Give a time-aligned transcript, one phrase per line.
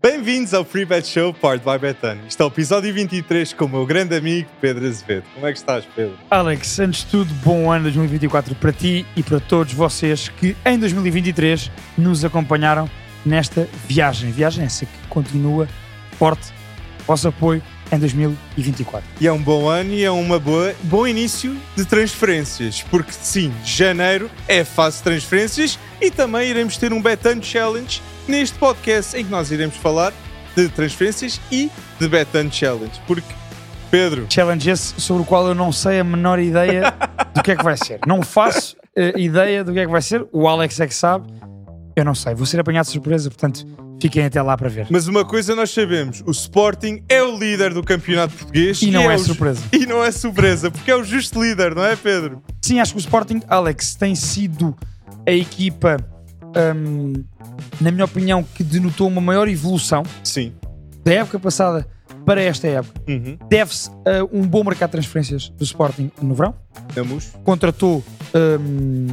[0.00, 2.20] Bem-vindos ao Free Bet Show, Part by Betano.
[2.28, 5.24] Isto é o episódio 23 com o meu grande amigo Pedro Azevedo.
[5.34, 6.16] Como é que estás, Pedro?
[6.30, 10.78] Alex, antes de tudo, bom ano 2024 para ti e para todos vocês que em
[10.78, 12.88] 2023 nos acompanharam
[13.26, 14.30] nesta viagem.
[14.30, 15.68] Viagem essa que continua
[16.12, 16.52] forte,
[17.04, 17.60] vosso apoio
[17.90, 19.04] em 2024.
[19.20, 20.28] E é um bom ano e é um
[20.84, 26.92] bom início de transferências, porque sim, janeiro é fase de transferências e também iremos ter
[26.92, 30.12] um Betano Challenge neste podcast em que nós iremos falar
[30.54, 33.38] de transferências e de Betano Challenge, porque
[33.90, 34.26] Pedro.
[34.28, 36.94] Challenge esse sobre o qual eu não sei a menor ideia
[37.34, 38.00] do que é que vai ser.
[38.06, 40.26] Não faço uh, ideia do que é que vai ser.
[40.32, 41.32] O Alex é que sabe.
[41.96, 42.34] Eu não sei.
[42.34, 43.66] Vou ser apanhado de surpresa, portanto,
[44.00, 44.86] fiquem até lá para ver.
[44.90, 48.82] Mas uma coisa nós sabemos: o Sporting é o líder do campeonato português.
[48.82, 49.62] E não é, é surpresa.
[49.72, 52.42] E não é surpresa, porque é o justo líder, não é, Pedro?
[52.62, 54.76] Sim, acho que o Sporting, Alex, tem sido
[55.26, 55.96] a equipa,
[56.76, 57.12] hum,
[57.80, 60.02] na minha opinião, que denotou uma maior evolução.
[60.24, 60.52] Sim.
[61.04, 61.86] Da época passada
[62.24, 63.00] para esta época.
[63.08, 63.38] Uhum.
[63.48, 66.54] Deve-se a um bom mercado de transferências do Sporting no verão.
[66.94, 67.32] Vamos.
[67.44, 68.04] Contratou
[68.60, 69.06] hum,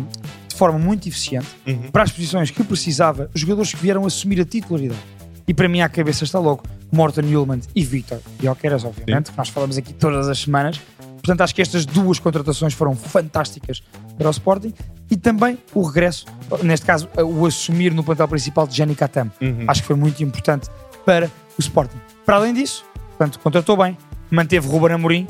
[0.48, 1.92] de forma muito eficiente Uhum.
[1.92, 5.00] para as posições que precisava, jogadores que vieram assumir a titularidade.
[5.48, 9.50] E para mim, à cabeça está logo Morten Yulman e Victor Jokeres, obviamente, que nós
[9.50, 10.80] falamos aqui todas as semanas.
[11.18, 13.82] Portanto, acho que estas duas contratações foram fantásticas
[14.18, 14.74] para o Sporting
[15.10, 16.26] e também o regresso,
[16.64, 19.32] neste caso, o assumir no plantel principal de Gianni Catam.
[19.42, 19.66] Uhum.
[19.68, 20.70] Acho que foi muito importante
[21.06, 21.98] para o Sporting.
[22.26, 23.98] Para além disso, portanto, contratou bem,
[24.32, 25.28] manteve Ruben Amorim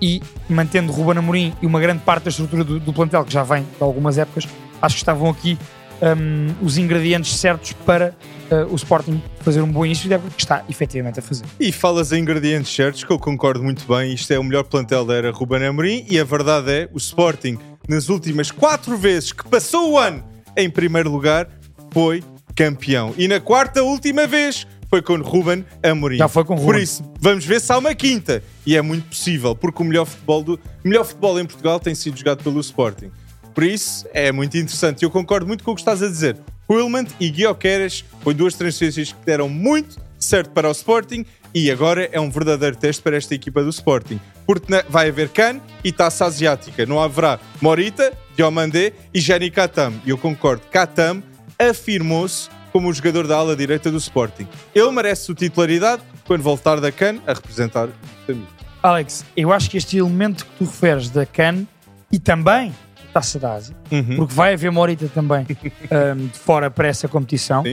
[0.00, 3.42] e mantendo Ruben Amorim e uma grande parte da estrutura do, do plantel que já
[3.42, 4.48] vem de algumas épocas,
[4.80, 5.58] acho que estavam aqui
[6.00, 8.14] hum, os ingredientes certos para
[8.50, 11.44] uh, o Sporting fazer um bom início de época, que está efetivamente a fazer.
[11.58, 14.12] E falas em ingredientes certos, que eu concordo muito bem.
[14.12, 16.04] Isto é o melhor plantel da era Ruben Amorim.
[16.08, 17.58] E a verdade é, o Sporting,
[17.88, 20.24] nas últimas quatro vezes que passou o ano
[20.56, 21.48] em primeiro lugar,
[21.92, 23.14] foi campeão.
[23.18, 26.16] E na quarta última vez foi com Ruben Amorim.
[26.16, 26.82] Já foi com Por Ruben.
[26.82, 28.42] isso, vamos ver se há uma quinta.
[28.64, 32.16] E é muito possível, porque o melhor futebol, do, melhor futebol em Portugal tem sido
[32.16, 33.10] jogado pelo Sporting.
[33.54, 35.02] Por isso, é muito interessante.
[35.02, 36.36] Eu concordo muito com o que estás a dizer.
[36.70, 41.24] Willman e Guioqueras foi duas transferências que deram muito certo para o Sporting
[41.58, 44.20] e agora é um verdadeiro teste para esta equipa do Sporting.
[44.46, 46.84] Porque vai haver Can e Taça Asiática.
[46.84, 49.94] Não haverá Morita, Diomandé e Jani Katam.
[50.04, 50.60] E eu concordo.
[50.70, 51.22] Katam
[51.58, 54.46] afirmou-se como o jogador da ala direita do Sporting.
[54.74, 57.94] Ele merece sua titularidade quando voltar da Can a representar os
[58.28, 58.52] amigos.
[58.82, 61.66] Alex, eu acho que este elemento que tu referes da CAN
[62.12, 64.16] e também da Taça da Ásia, Uhum.
[64.16, 67.64] porque vai haver Morita também hum, de fora para essa competição,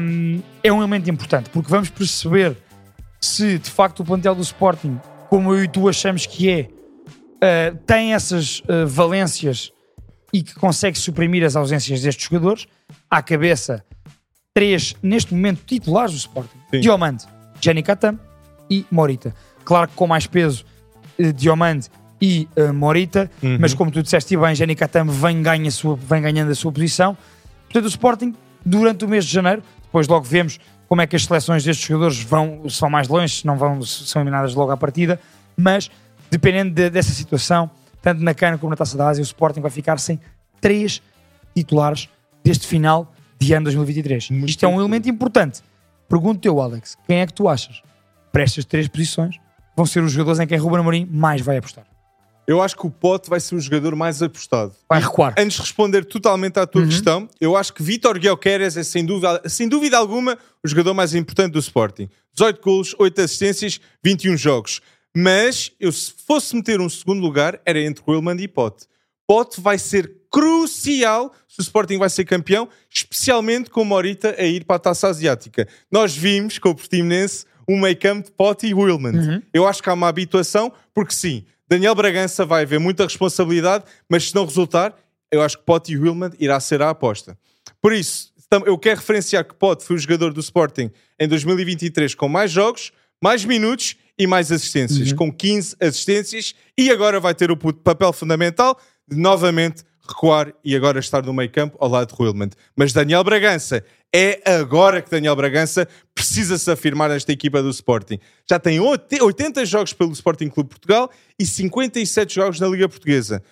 [0.00, 2.56] hum, é um elemento importante, porque vamos perceber
[3.22, 5.00] se de facto o plantel do Sporting,
[5.30, 6.68] como eu e tu achamos que é,
[7.72, 9.70] uh, tem essas uh, valências
[10.32, 12.66] e que consegue suprimir as ausências destes jogadores.
[13.08, 13.84] À cabeça,
[14.52, 16.80] três, neste momento, titulares do Sporting: Sim.
[16.80, 17.24] Diomande,
[17.60, 18.18] Jenny Katam
[18.68, 19.34] e Morita.
[19.64, 20.64] Claro que com mais peso,
[21.18, 21.88] eh, Diomande
[22.20, 23.58] e eh, Morita, Uhum.
[23.60, 27.16] mas como tu disseste bem, Jenny Katam vem, ganha sua, vem ganhando a sua posição.
[27.64, 28.34] Portanto, o Sporting,
[28.66, 30.58] durante o mês de janeiro, depois logo vemos
[30.92, 33.80] como é que as seleções destes jogadores vão, se vão mais longe, se não vão,
[33.80, 35.18] se são eliminadas logo à partida,
[35.56, 35.90] mas
[36.30, 37.70] dependendo de- dessa situação,
[38.02, 40.20] tanto na Cana como na Taça da Ásia, o Sporting vai ficar sem
[40.60, 41.00] três
[41.56, 42.10] titulares
[42.44, 44.28] deste final de ano 2023.
[44.32, 45.62] Muito Isto é um elemento importante.
[46.10, 47.80] Pergunto eu, Alex, quem é que tu achas
[48.30, 49.36] para estas três posições
[49.74, 51.86] vão ser os jogadores em quem Ruben Amorim mais vai apostar?
[52.46, 54.74] Eu acho que o Pote vai ser o jogador mais apostado.
[54.88, 55.34] Vai recuar.
[55.38, 56.88] Antes de responder totalmente à tua Uhum.
[56.88, 61.14] questão, eu acho que Vitor Guioqueres é sem dúvida, sem dúvida alguma o jogador mais
[61.14, 62.08] importante do Sporting.
[62.34, 64.80] 18 golos, 8 assistências, 21 jogos.
[65.16, 68.86] Mas eu, se fosse meter um segundo lugar, era entre Willman e Pote.
[69.26, 74.44] Pote vai ser crucial se o Sporting vai ser campeão, especialmente com o Morita a
[74.44, 75.68] ir para a Taça Asiática.
[75.90, 79.14] Nós vimos com o Portimonense um meio-campo de Pote e Willman.
[79.16, 79.42] Uhum.
[79.52, 84.28] Eu acho que há uma habituação, porque sim, Daniel Bragança vai haver muita responsabilidade, mas
[84.28, 84.94] se não resultar,
[85.30, 87.34] eu acho que Pote e Willman irá ser a aposta.
[87.80, 88.30] Por isso,
[88.66, 92.92] eu quero referenciar que Pote foi o jogador do Sporting em 2023 com mais jogos,
[93.24, 98.78] mais minutos e mais assistências, com 15 assistências, e agora vai ter o papel fundamental
[99.08, 102.50] de novamente recuar e agora estar no meio campo ao lado de Willman.
[102.76, 103.84] Mas Daniel Bragança,
[104.14, 108.18] é agora que Daniel Bragança precisa se afirmar nesta equipa do Sporting.
[108.48, 113.42] Já tem oit- 80 jogos pelo Sporting Clube Portugal e 57 jogos na Liga Portuguesa.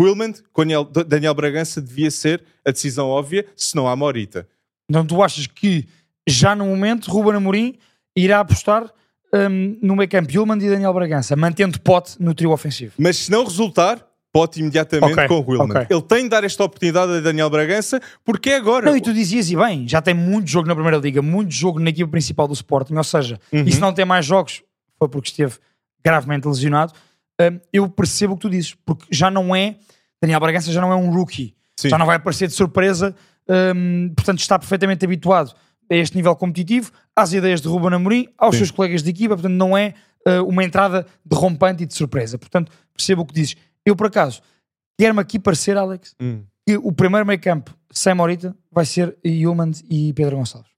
[0.00, 0.62] Willman, com
[1.06, 4.48] Daniel, Bragança, devia ser a decisão óbvia, se não há Morita.
[4.88, 5.86] Então tu achas que
[6.28, 7.76] já no momento Ruben Amorim
[8.16, 8.84] irá apostar
[9.34, 12.94] hum, no meio campo Yulman e Daniel Bragança, mantendo Pote no trio ofensivo?
[12.96, 14.06] Mas se não resultar,
[14.40, 15.70] Pote imediatamente Ok, com o Wilman.
[15.82, 15.86] ok.
[15.90, 18.86] Ele tem de dar esta oportunidade a Daniel Bragança porque é agora.
[18.86, 21.78] Não, e tu dizias, e bem, já tem muito jogo na Primeira Liga, muito jogo
[21.78, 23.64] na equipa principal do Sporting, ou seja, Uhum.
[23.66, 24.62] e se não tem mais jogos,
[24.98, 25.54] foi porque esteve
[26.04, 26.92] gravemente lesionado.
[27.40, 29.76] Hum, eu percebo o que tu dizes, porque já não é,
[30.20, 31.88] Daniel Bragança já não é um rookie, Sim.
[31.88, 33.14] já não vai aparecer de surpresa,
[33.74, 35.54] hum, portanto está perfeitamente habituado
[35.90, 38.58] a este nível competitivo, às ideias de Ruben Amorim, aos Sim.
[38.58, 39.94] seus colegas de equipa, portanto não é
[40.26, 42.36] uh, uma entrada derrompante e de surpresa.
[42.36, 43.56] Portanto, percebo o que dizes.
[43.88, 44.40] Eu, por acaso,
[44.98, 46.42] quero-me aqui parecer, Alex, Hum.
[46.66, 50.70] que o primeiro meio campo sem Morita vai ser Yulman e Pedro Gonçalves.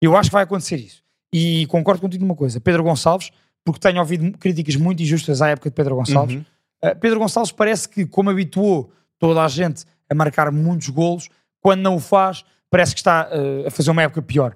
[0.00, 1.02] Eu acho que vai acontecer isso.
[1.32, 2.60] E concordo contigo numa coisa.
[2.60, 3.30] Pedro Gonçalves,
[3.64, 6.36] porque tenho ouvido críticas muito injustas à época de Pedro Gonçalves.
[6.36, 6.44] Uhum.
[6.84, 11.28] Uh, Pedro Gonçalves parece que, como habituou toda a gente a marcar muitos golos,
[11.60, 14.54] quando não o faz, parece que está uh, a fazer uma época pior.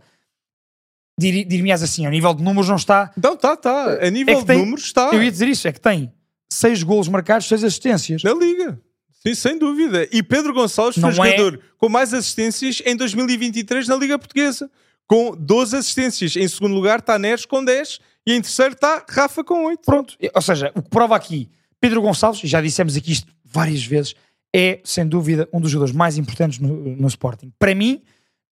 [1.19, 3.13] Dir- Dir-me-ás assim, ao nível de números não está.
[3.23, 3.95] Não, tá, tá.
[4.07, 6.13] A nível É que tem- de números está Eu ia dizer isso, é que tem
[6.53, 8.23] seis golos marcados, seis assistências.
[8.23, 8.81] na Liga.
[9.23, 10.09] Sim, sem dúvida.
[10.11, 14.19] E Pedro Gonçalves foi o Não é- jogador com mais assistências em 2023 na Liga
[14.19, 14.71] Portuguesa.
[15.07, 16.37] Com 12 assistências.
[16.37, 19.81] Em segundo lugar está Neres com 10 e em terceiro está Rafa com 8.
[19.85, 21.51] Pronto, ou seja, o que prova aqui,
[21.81, 24.15] Pedro Gonçalves, e já dissemos aqui isto várias vezes,
[24.55, 27.53] é sem dúvida um dos jogadores mais importantes no, no Sporting.
[27.59, 28.03] Para mim,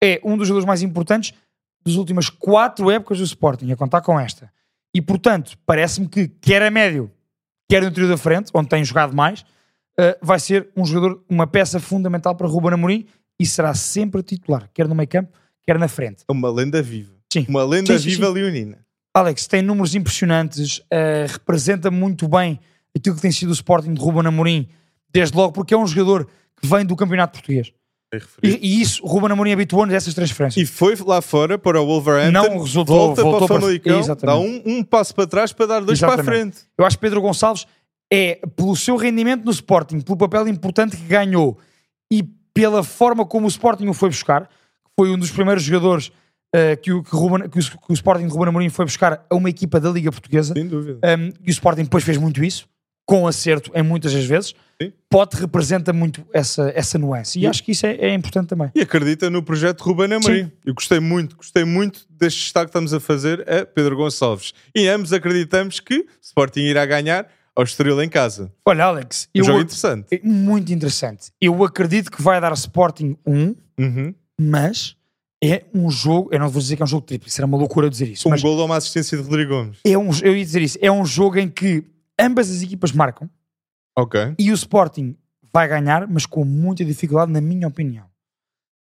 [0.02, 1.32] é um dos jogadores mais importantes
[1.84, 4.50] das últimas quatro épocas do Sporting, a contar com esta.
[4.92, 7.10] E portanto, parece-me que, quer a médio,
[7.68, 9.44] quer no trio da frente, onde tem jogado mais,
[9.98, 13.06] eh, vai ser um jogador, uma peça fundamental para Ruben Amorim
[13.38, 15.30] e será sempre titular, quer no meio campo,
[15.62, 16.24] quer na frente.
[16.28, 17.12] É uma lenda viva.
[17.32, 17.44] Sim.
[17.48, 18.78] Uma lenda Sim, sim, viva leonina.
[19.14, 22.58] Alex tem números impressionantes, eh, representa muito bem
[22.96, 24.68] aquilo que tem sido o Sporting de Ruben Amorim,
[25.12, 26.26] desde logo porque é um jogador
[26.60, 27.72] que vem do Campeonato Português.
[28.42, 30.62] E, e isso, Ruben Amorim habituou-nos a essas transferências.
[30.62, 32.32] E foi lá fora para o Wolverhampton.
[32.32, 34.62] Não resultou, volta voltou para o para- Famalicão, Exatamente.
[34.64, 36.40] dá um, um passo para trás para dar dois para a Exatamente.
[36.56, 36.58] frente.
[36.78, 37.66] Eu acho que Pedro Gonçalves
[38.10, 41.58] é, pelo seu rendimento no Sporting, pelo papel importante que ganhou
[42.10, 42.22] e
[42.54, 44.48] pela forma como o Sporting o foi buscar,
[44.98, 46.10] foi um dos primeiros jogadores
[46.54, 49.24] eh, que, o, que, Ruben- que o, que o Sporting de Ruben Amorim foi buscar
[49.28, 50.54] a uma equipa da Liga Portuguesa.
[50.54, 50.98] Sem dúvida.
[51.04, 52.66] Um, e o Sporting depois fez muito isso,
[53.08, 54.54] com acerto em muitas das vezes.
[54.80, 54.92] Sim.
[55.08, 57.38] Pote representa muito essa, essa nuance.
[57.38, 58.70] E, E- acho que isso é, é importante também.
[58.74, 60.44] E acredita no projeto Ruben Amorim.
[60.44, 60.52] Sim.
[60.64, 64.52] Eu gostei muito, gostei muito deste destaque que estamos a fazer a Pedro Gonçalves.
[64.76, 67.26] E ambos acreditamos que Sporting irá ganhar
[67.56, 68.52] ao Estoril em casa.
[68.66, 70.06] Olha, Alex, Um eu, jogo interessante.
[70.14, 71.28] é muito interessante.
[71.40, 74.14] Eu acredito que vai dar Sporting 1, Uhum.
[74.38, 74.94] mas
[75.42, 76.28] é um jogo.
[76.30, 78.28] Eu não vou dizer que é um jogo triplo, era uma loucura dizer isso.
[78.28, 79.78] Um gol ou uma assistência de Rodrigo Gomes.
[79.82, 80.78] é um, eu ia dizer isso.
[80.82, 81.82] É um jogo em que
[82.18, 83.28] ambas as equipas marcam
[83.96, 84.34] Ok.
[84.38, 85.16] e o Sporting
[85.52, 88.06] vai ganhar, mas com muita dificuldade, na minha opinião.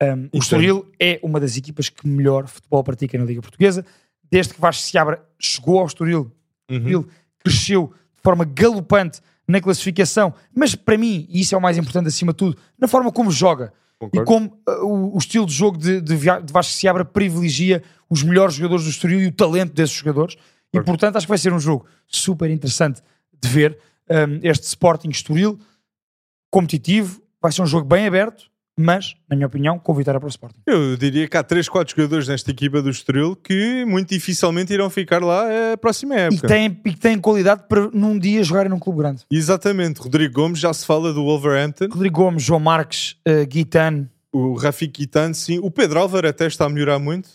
[0.02, 3.86] Um, o Estoril é uma das equipas que melhor futebol pratica na Liga Portuguesa.
[4.32, 6.32] Desde que Vasco Seabra chegou ao Estoril,
[6.70, 6.78] Uhum.
[6.78, 7.08] Estoril
[7.44, 12.08] cresceu de forma galopante na classificação, mas para mim, e isso é o mais importante
[12.08, 14.26] acima de tudo, na forma como joga e Concordo.
[14.26, 18.54] como uh, o, o estilo de jogo de, de, de Vasco Seabra privilegia os melhores
[18.54, 20.36] jogadores do Estoril e o talento desses jogadores.
[20.72, 23.02] E portanto acho que vai ser um jogo super interessante
[23.42, 23.78] de ver
[24.10, 25.60] um, este Sporting Estoril
[26.52, 27.22] competitivo.
[27.42, 28.46] Vai ser um jogo bem aberto,
[28.78, 30.62] mas, na minha opinião, com vitória para o Sporting.
[30.66, 34.90] Eu diria que há 3, 4 jogadores nesta equipa do Estoril que muito dificilmente irão
[34.90, 36.42] ficar lá a próxima E época.
[36.42, 39.24] que têm, e que têm qualidade para num dia jogarem num clube grande.
[39.32, 40.00] Exatamente.
[40.02, 41.88] Rodrigo Gomes já se fala do Wolverhampton.
[41.92, 45.60] Rodrigo Gomes, João Marques, uh, Guitane, O Rafik Kitan, sim.
[45.60, 47.30] O Pedro Álvaro até está a melhorar muito.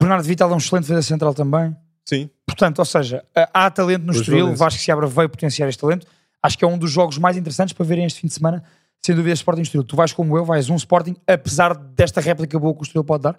[0.00, 1.76] Bernardo Vital é um excelente defesa central também.
[2.08, 2.30] Sim.
[2.52, 4.54] Portanto, ou seja, há talento no Estoril.
[4.54, 6.06] Vasco Seabra veio potenciar este talento.
[6.42, 8.62] Acho que é um dos jogos mais interessantes para verem este fim de semana,
[9.02, 9.84] sem dúvida, Sporting Estoril.
[9.84, 13.22] Tu vais como eu, vais um Sporting, apesar desta réplica boa que o Estoril pode
[13.24, 13.38] dar.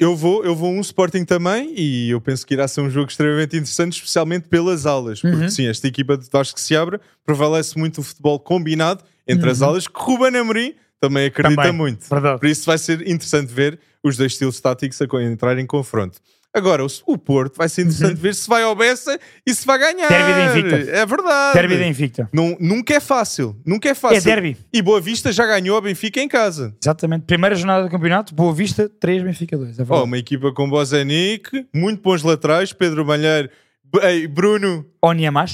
[0.00, 3.08] Eu vou, eu vou um Sporting também e eu penso que irá ser um jogo
[3.10, 5.20] extremamente interessante, especialmente pelas alas.
[5.20, 5.48] Porque Uhum.
[5.48, 9.86] sim, esta equipa de Vasco se abre, prevalece muito o futebol combinado entre as alas,
[9.86, 11.66] que Ruben Amorim também acredita Uhum.
[11.66, 11.72] Também.
[11.78, 12.08] muito.
[12.08, 12.40] Verdade.
[12.40, 16.18] Por isso vai ser interessante ver os dois estilos táticos a entrar em confronto.
[16.54, 19.78] Agora, o, o Porto vai ser interessante ver se vai ao Bessa e se vai
[19.78, 20.10] ganhar.
[20.10, 20.16] Uhum.
[20.16, 20.44] Derby da
[20.76, 20.90] Invicta.
[20.96, 21.54] É verdade.
[21.54, 22.28] Derby da Invicta.
[22.32, 23.54] Não, nunca é fácil.
[23.66, 24.18] Nunca é fácil.
[24.18, 24.56] É derby.
[24.72, 26.74] E Boa Vista já ganhou a Benfica em casa.
[26.82, 27.26] Exatamente.
[27.26, 29.78] Primeira jornada do campeonato, Boa Vista, 3, Benfica 2.
[29.78, 33.50] É Oh, uma equipa com Bozanic, muito bons laterais, Pedro Malheiro,
[33.84, 34.26] B- ei,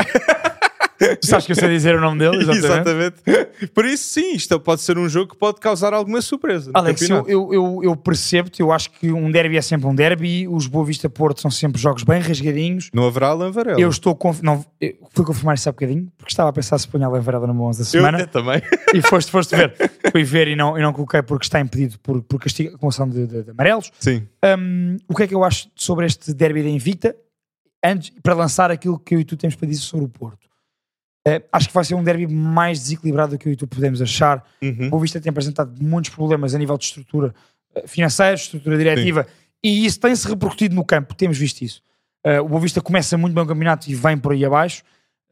[1.00, 1.18] Oniamas.
[1.22, 2.36] Sabes que eu sei dizer o nome dele?
[2.50, 3.20] Exatamente.
[3.26, 3.66] Exatamente.
[3.74, 6.70] Por isso, sim, isto pode ser um jogo que pode causar alguma surpresa.
[6.74, 10.46] Alex, eu, eu, eu, eu percebo-te, eu acho que um derby é sempre um derby,
[10.48, 12.90] os Boa Vista Porto são sempre jogos bem rasgadinhos.
[12.92, 13.80] Não haverá Alan Varela.
[13.80, 14.40] Eu estou conf...
[14.42, 17.46] não, eu fui confirmar isso há bocadinho, porque estava a pensar se punha a Varela
[17.46, 18.62] no 11 da Eu semana até também.
[18.94, 19.74] e foste, foste ver.
[20.10, 23.26] Fui ver e não, e não coloquei porque está impedido por, por castigo, acumulação de,
[23.26, 23.90] de, de amarelos.
[23.98, 24.26] Sim.
[24.58, 27.16] Hum, o que é que eu acho sobre este derby da Invicta?
[27.84, 30.48] Antes, para lançar aquilo que eu e tu temos para dizer sobre o Porto.
[31.26, 34.02] Eh, acho que vai ser um derby mais desequilibrado do que eu e tu podemos
[34.02, 34.45] achar.
[34.62, 34.87] Uhum.
[34.87, 37.35] O Boa Vista tem apresentado muitos problemas a nível de estrutura
[37.75, 39.26] eh, financeira, estrutura diretiva,
[39.62, 41.83] e isso tem-se repercutido no campo, temos visto isso.
[42.25, 44.83] Eh, o Boa Vista começa muito bem o campeonato e vem por aí abaixo,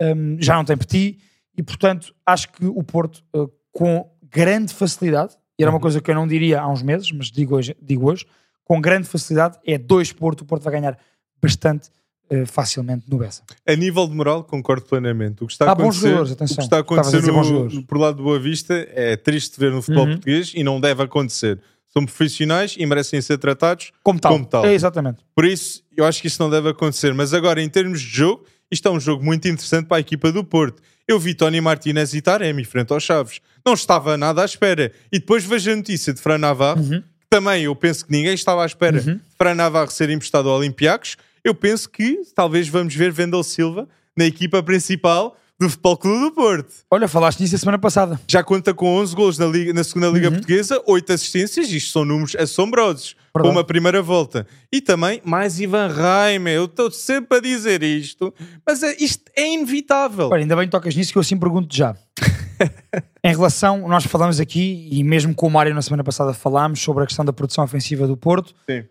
[0.01, 1.19] Um, já não tem petit,
[1.57, 5.83] e portanto acho que o Porto, eh, com grande facilidade, e era uma Uhum.
[5.83, 8.27] coisa que eu não diria há uns meses, mas digo hoje, digo hoje
[8.65, 10.99] com grande facilidade, é dois Porto, o Porto vai ganhar
[11.41, 11.89] bastante
[12.33, 13.43] eh, facilmente no Bessa.
[13.67, 15.45] A nível de moral, concordo plenamente.
[15.45, 16.57] O que está a Há bons acontecer, jogadores, o atenção.
[16.57, 19.71] que está a a acontecer no, por lado do Boa Vista é triste de ver
[19.73, 20.13] no futebol Uhum.
[20.13, 21.61] português e não deve acontecer.
[21.93, 24.33] São profissionais e merecem ser tratados Como tal.
[24.33, 24.65] Como tal.
[24.65, 25.19] É, exatamente.
[25.35, 27.13] Por isso, eu acho que isso não deve acontecer.
[27.13, 30.33] Mas agora, em termos de jogo, isto é um jogo muito interessante para a equipa
[30.33, 30.81] do Porto.
[31.07, 33.41] Eu vi Tony Martinez e Taremi frente aos Chaves.
[33.67, 34.91] Não estava nada à espera.
[35.13, 37.01] E depois vejo a notícia de Fran Navarro, Uhum.
[37.03, 40.57] que também eu penso que ninguém estava à espera de Fran Navarro ser emprestado ao
[40.59, 41.17] Olympiacos.
[41.45, 46.31] Eu penso que talvez vamos ver Vendel Silva na equipa principal do Futebol Clube do
[46.33, 46.73] Porto.
[46.91, 48.21] Olha, falaste nisso a semana passada.
[48.29, 52.05] Já conta com 11 gols na, Liga, na segunda Liga Portuguesa, 8 assistências, isto são
[52.05, 54.47] números assombrosos para uma primeira volta.
[54.73, 58.33] E também mais Ivan Raime, eu estou sempre a dizer isto,
[58.67, 60.29] mas é- isto é inevitável.
[60.31, 61.97] Olha, ainda bem que tocas nisso que eu assim pergunto já.
[63.25, 67.05] em relação, nós falamos aqui, e mesmo com o Mário na semana passada falámos sobre
[67.05, 68.55] a questão da produção ofensiva do Porto.
[68.69, 68.85] Sim.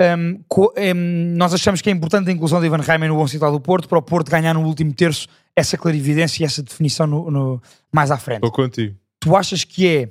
[0.00, 3.50] Um, um, nós achamos que é importante a inclusão de Ivan Reimer no bom central
[3.50, 5.26] do Porto para o Porto ganhar no último terço
[5.56, 8.44] essa clarividência e essa definição no, no- mais à frente.
[8.44, 8.94] Estou contigo.
[9.20, 10.08] Tu achas que é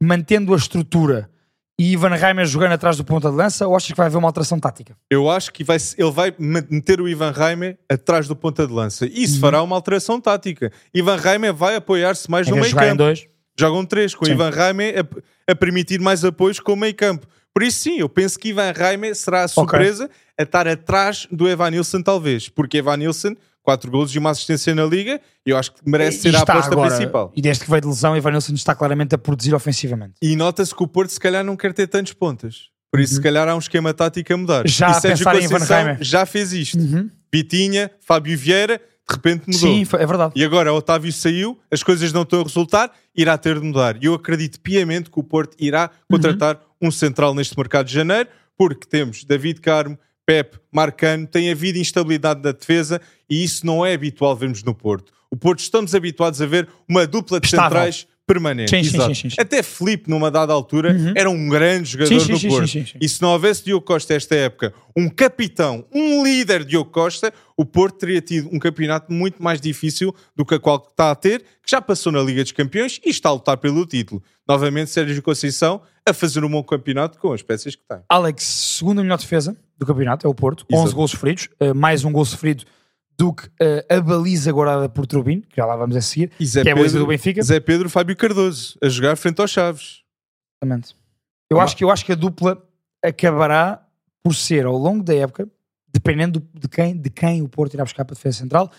[0.00, 1.28] mantendo a estrutura
[1.76, 4.28] e Ivan Reimer jogando atrás do ponta de lança ou achas que vai haver uma
[4.28, 4.96] alteração tática?
[5.10, 9.04] Eu acho que vai, ele vai meter o Ivan Raime atrás do ponta de lança.
[9.06, 10.70] E isso fará uma alteração tática.
[10.94, 12.94] Ivan Raime vai apoiar-se mais Em no meio campo.
[12.98, 13.26] dois?
[13.58, 14.32] Jogam três, com Sim.
[14.32, 17.26] Ivan Raime a, a permitir mais apoios com o meio campo.
[17.54, 21.48] Por isso, sim, eu penso que Ivan Raime será a surpresa a estar atrás do
[21.48, 22.48] Evan Nilsson, talvez.
[22.48, 26.20] Porque Evan Nilsson, 4 golos e uma assistência na Liga, eu acho que merece E
[26.22, 27.32] ser a aposta agora- principal.
[27.36, 30.14] E desde que veio de lesão, Ivan Nilsson está claramente a produzir ofensivamente.
[30.20, 32.70] E nota-se que o Porto, se calhar, não quer ter tantos pontas.
[32.90, 34.60] Por isso, se calhar, há um esquema tático a mudar.
[34.62, 34.68] Uhum.
[34.68, 36.78] Já e Sérgio Conceição já fez isto.
[37.32, 39.58] Vitinha, Fábio Vieira, de repente mudou.
[39.60, 40.32] Sim, é verdade.
[40.36, 43.96] E agora o Otávio saiu, as coisas não estão a resultar, irá ter de mudar.
[44.00, 48.28] E eu acredito piamente que o Porto irá contratar um central neste mercado de janeiro,
[48.56, 53.94] porque temos David Carmo, Pep, Marcano, tem havido instabilidade na defesa e isso não é
[53.94, 55.12] habitual vermos no Porto.
[55.30, 58.70] O Porto estamos habituados a ver uma dupla de centrais permanente.
[58.70, 59.14] Sim, sim, Exato.
[59.14, 59.36] sim, sim.
[59.38, 62.96] Até Felipe, numa dada altura, era um grande jogador Sim, do Porto.
[63.00, 67.64] E se não houvesse Diogo Costa esta época, um capitão, um líder Diogo Costa, o
[67.64, 71.40] Porto teria tido um campeonato muito mais difícil do que a qual está a ter,
[71.40, 74.22] que já passou na Liga dos Campeões e está a lutar pelo título.
[74.48, 77.98] Novamente, Sérgio Conceição a fazer um bom campeonato com as peças que tem.
[78.08, 80.86] Alex, segunda melhor defesa do campeonato, é o Porto, Exato.
[80.86, 82.64] 11 gols sofridos, eh, mais um gol sofrido
[83.16, 86.46] do que eh, a baliza guardada por Trubin, que já lá vamos a seguir, E
[86.46, 87.42] Zé que é a baliza Pedro, do Benfica.
[87.42, 90.02] Zé Pedro Fábio Cardoso a jogar frente aos Chaves.
[90.62, 90.96] Exatamente.
[91.50, 92.60] Eu acho, que, eu acho que a dupla
[93.04, 93.86] acabará
[94.22, 95.48] por ser, ao longo da época,
[95.92, 98.70] dependendo do- de quem, de quem o Porto irá buscar para a defesa central,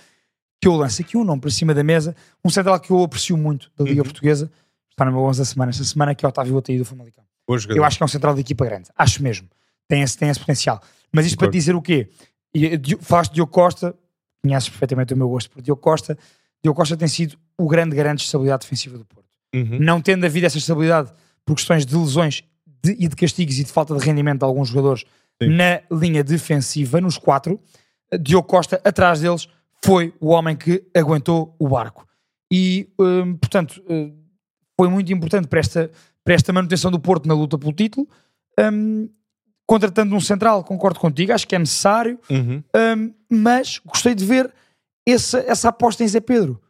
[0.61, 3.37] que eu lance aqui um nome para cima da mesa, um central que eu aprecio
[3.37, 4.05] muito da Liga Uhum.
[4.05, 4.51] Portuguesa,
[4.89, 7.23] está no meu 11 da semana, esta semana, que é o Otávio Ataí do Famalicão.
[7.69, 8.89] Eu acho que é um central de equipa grande.
[8.97, 9.47] Acho mesmo.
[9.87, 10.81] Tem esse, tem esse potencial.
[11.13, 11.57] Mas isto para Concordo.
[11.59, 12.09] dizer o quê?
[12.55, 13.95] Eh, Falaste de Diogo Costa,
[14.45, 16.17] conheces perfeitamente o meu gosto por Diogo Costa.
[16.63, 19.25] Diogo Costa tem sido o grande garante de estabilidade defensiva do Porto.
[19.53, 19.79] Uhum.
[19.79, 21.11] Não tendo havido essa estabilidade
[21.45, 22.43] por questões de lesões
[22.83, 25.05] de- e de castigos e de falta de rendimento de alguns jogadores
[25.41, 25.49] Sim.
[25.49, 27.59] na linha defensiva, nos quatro,
[28.21, 29.47] Diogo Costa, atrás deles,
[29.83, 32.07] foi o homem que aguentou o barco.
[32.51, 34.11] E, hum, portanto, eh,
[34.79, 35.91] foi muito importante para esta,
[36.23, 38.07] para esta manutenção do Porto na luta pelo título.
[38.59, 39.09] Hum,
[39.67, 42.63] contratando um central, concordo contigo, acho que é necessário, Uhum.
[42.97, 44.51] hum, mas gostei de ver
[45.07, 46.61] essa, essa aposta em Zé Pedro.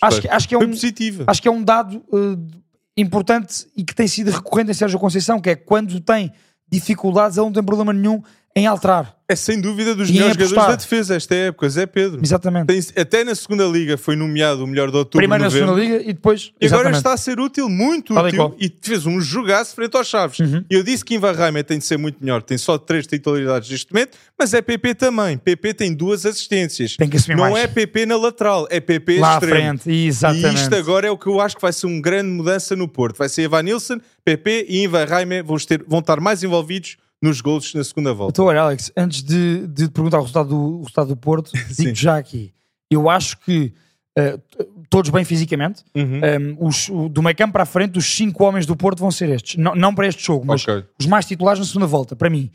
[0.00, 1.24] Acho que, acho que é um, positiva.
[1.26, 2.62] acho que é um dado eh,
[2.96, 6.32] importante e que tem sido recorrente em Sérgio Conceição, que é quando tem
[6.70, 8.22] dificuldades, ele não tem problema nenhum
[8.56, 9.14] em alterar.
[9.26, 12.20] É sem dúvida dos E melhores jogadores da defesa esta época, Zé Pedro.
[12.22, 12.66] Exatamente.
[12.66, 15.74] Tem- até na segunda liga foi nomeado o melhor de outubro Primeiro na novembro.
[15.74, 16.52] segunda liga e depois.
[16.60, 16.96] E agora exatamente.
[16.98, 18.44] está a ser útil, muito Tal útil.
[18.44, 18.56] Uhum.
[18.60, 20.38] e fez um jogaço frente aos Chaves.
[20.70, 23.70] E eu disse que Ivan Raime tem de ser muito melhor, tem só três titularidades
[23.70, 25.38] neste momento, mas é PP também.
[25.38, 26.94] PP tem duas assistências.
[26.94, 27.64] Tem que assumir Não mais.
[27.64, 29.54] é PP na lateral, é PP lá extremo.
[29.78, 29.90] frente.
[29.90, 30.46] Exatamente.
[30.48, 32.86] E isto agora é o que eu acho que vai ser uma grande mudança no
[32.86, 33.16] Porto.
[33.16, 35.06] Vai ser Ivan Nilsson, PP e Ivan
[35.46, 38.32] vão, ter- vão estar mais envolvidos nos golos na segunda volta.
[38.32, 41.94] Então, olha, Alex, antes de, de perguntar o resultado do, o resultado do Porto, digo
[41.94, 42.52] já aqui.
[42.90, 43.72] Eu acho que
[44.16, 46.20] eh, t- todos bem fisicamente, Uhum.
[46.60, 49.10] um, os, o- do meio campo para a frente, os cinco homens do Porto vão
[49.10, 49.56] ser estes.
[49.56, 50.84] Não, não para este jogo, mas Ok.
[51.00, 52.50] os mais titulares na segunda volta, para mim.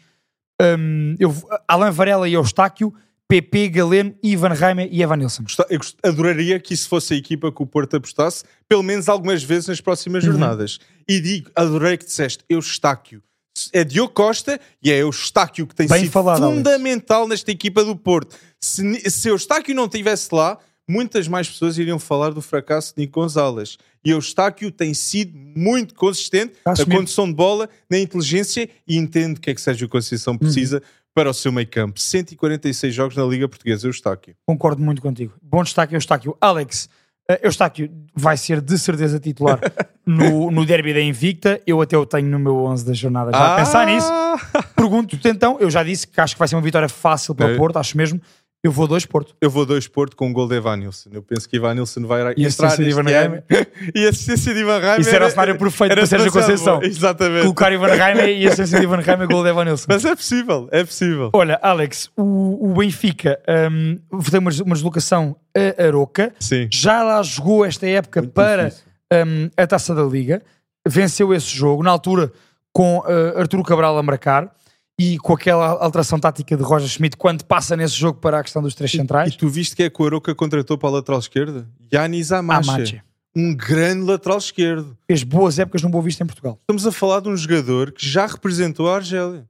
[0.61, 1.33] Um, eu,
[1.67, 2.93] Alain Varela e Eustáquio
[3.27, 5.43] PP, Galeno, Ivan Reimer e Evan Nilsson.
[5.69, 9.67] Eu adoraria que isso fosse a equipa que o Porto apostasse, pelo menos algumas vezes
[9.67, 10.31] nas próximas Uhum.
[10.31, 10.79] jornadas.
[11.07, 13.21] E digo, adorei que disseste Eustáquio.
[13.73, 16.57] É Diogo Costa e é Eustáquio que tem Bem sido falado, Alex.
[16.57, 18.35] fundamental nesta equipa do Porto.
[18.61, 23.19] Se, se Eustáquio não estivesse lá, muitas mais pessoas iriam falar do fracasso de Nico
[23.19, 23.77] Gonzalez.
[24.03, 29.37] E Eustáquio tem sido muito consistente Está na condução de bola, na inteligência e entende
[29.39, 30.39] o que é que Sérgio Conceição Uhum.
[30.39, 30.81] precisa
[31.13, 31.99] para o seu meio campo.
[31.99, 34.35] 146 jogos na Liga Portuguesa, Eustáquio.
[34.45, 35.33] Concordo muito contigo.
[35.41, 36.37] Bom destaque, Eustáquio.
[36.39, 36.87] Alex,
[37.29, 39.59] eh, Eustáquio vai ser de certeza titular
[40.05, 41.61] no, no derby da Invicta.
[41.65, 43.31] Eu até o tenho no meu 11 da jornada.
[43.31, 44.11] Já a pensar nisso.
[44.75, 47.53] Pergunto-te então, eu já disse que acho que vai ser uma vitória fácil para É.
[47.53, 48.19] o Porto, acho mesmo.
[48.61, 49.33] Eu vou dois Porto.
[49.39, 51.09] Eu vou dois Porto com um gol de Evanilson.
[51.13, 53.41] Eu penso que Evanilson vai E entrar de Ivan ano.
[53.95, 56.79] E a assistência de Ivan Reimer Isso era o cenário perfeito para Sérgio Conceição.
[56.79, 56.85] bom.
[56.85, 57.43] Exatamente.
[57.43, 59.85] Colocar Ivan Reimer e a assistência de Ivan Reimer, gol de Evan Nilsson.
[59.87, 61.29] Mas é possível, é possível.
[61.31, 63.39] Olha, Alex, o, o Benfica
[63.71, 63.97] hum,
[64.29, 66.33] tem uma, uma deslocação a Aroca.
[66.37, 66.67] Sim.
[66.69, 68.73] Já lá jogou esta época Muito para
[69.25, 70.41] hum, a Taça da Liga.
[70.85, 72.29] Venceu esse jogo, na altura
[72.73, 74.53] com uh, Arturo Cabral a marcar
[74.99, 78.61] e com aquela alteração tática de Roger Schmidt quando passa nesse jogo para a questão
[78.61, 79.35] dos três E centrais.
[79.35, 81.67] tu viste que é que o Aroca contratou para a lateral esquerda?
[81.93, 82.69] Yanis Amache.
[82.69, 83.01] Amache.
[83.35, 84.97] Um grande lateral esquerdo.
[85.07, 86.57] Fez boas épocas no Boa Vista em Portugal.
[86.61, 89.47] Estamos a falar de um jogador que já representou a Argélia.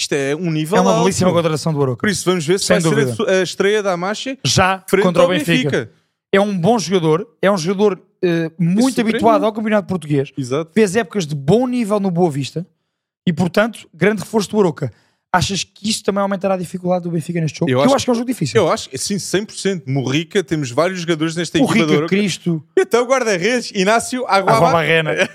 [0.00, 1.02] Isto é um nível É uma alto.
[1.04, 2.00] belíssima contratação do Aroca.
[2.00, 3.14] Por isso, vamos ver se Sem vai dúvida.
[3.14, 5.52] ser a estreia da Amache Já contra o Benfica.
[5.70, 5.90] Benfica.
[6.32, 10.30] É um bom jogador, é um jogador uh, muito habituado ao campeonato português.
[10.36, 10.70] Exato.
[10.74, 12.66] fez épocas de bom nível no Boa Vista
[13.26, 14.92] e, portanto, grande reforço do Aroca.
[15.30, 17.70] Achas que isso também aumentará a dificuldade do Benfica neste jogo?
[17.70, 18.60] Eu acho eu acho que é um jogo difícil.
[18.62, 19.82] Eu acho, sim, 100%.
[19.86, 22.08] Morrica, temos vários jogadores nesta o equipa do Rica Aroca.
[22.08, 24.66] Cristo, Então, guarda-redes, Inácio a Aguaba.
[24.68, 25.10] Roba Rena.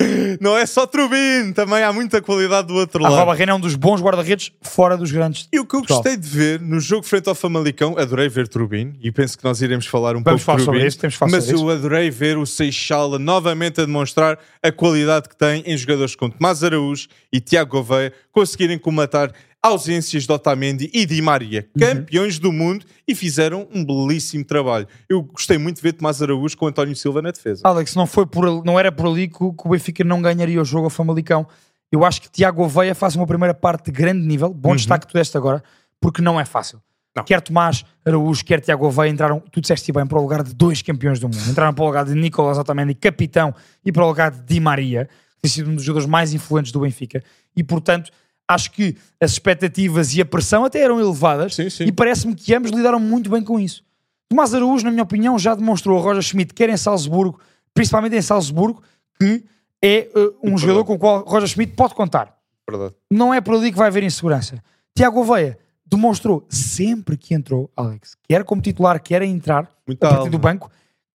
[0.40, 3.20] Não é só Trubin, também há muita qualidade do outro A lado.
[3.20, 5.48] Roba Rena é um dos bons guarda-redes fora dos grandes.
[5.52, 8.94] E o que eu gostei de ver no jogo frente ao Famalicão, adorei ver Trubin
[9.02, 11.14] e penso que nós iremos falar um Vamos pouco falar de sobre Trubin, isso, temos
[11.14, 15.62] falar mas sobre eu adorei ver o Seixala novamente a demonstrar a qualidade que tem
[15.66, 21.20] em jogadores como Tomás Araújo e Tiago Gouveia conseguirem comatar ausências de Otamendi e Di
[21.20, 21.86] Maria, Uhum.
[21.86, 24.86] campeões do mundo e fizeram um belíssimo trabalho.
[25.08, 27.60] Eu gostei muito de ver Tomás Araújo com António Silva na defesa.
[27.64, 30.84] Alex, não, foi por, não era por ali que, o- Benfica não ganharia o jogo
[30.84, 31.46] ao Famalicão.
[31.92, 34.52] Eu acho que Tiago Oveia faz uma primeira parte de grande nível.
[34.54, 35.62] Bom destaque que tu deste agora,
[36.00, 36.80] porque não é fácil.
[37.14, 37.24] Não.
[37.24, 40.80] Quer Tomás Araújo, quer Tiago Oveia entraram, tu disseste bem, para o lugar de dois
[40.80, 41.50] campeões do mundo.
[41.50, 43.52] Entraram para o lugar de Nicolas Otamendi, capitão,
[43.84, 46.70] e para o lugar de Di Maria, que tem sido um dos jogadores mais influentes
[46.70, 47.22] do Benfica.
[47.56, 48.12] E, portanto,
[48.50, 51.84] acho que as expectativas e a pressão até eram elevadas Sim, sim.
[51.84, 53.84] e parece-me que ambos lidaram muito bem com isso.
[54.28, 57.40] Tomás Araújo, na minha opinião, já demonstrou a Roger Schmidt, quer em Salzburgo,
[57.72, 58.82] principalmente em Salzburgo,
[59.18, 59.44] que
[59.82, 60.60] é uh, um verdade.
[60.62, 62.36] jogador com o qual Roger Schmidt pode contar.
[62.68, 62.94] Verdade.
[63.10, 64.62] Não é por ali que vai haver insegurança.
[64.96, 70.10] Tiago Oveia demonstrou sempre que entrou, Alex, quer como titular, quer a entrar, Muita a
[70.10, 70.30] partir alma.
[70.30, 70.70] do banco,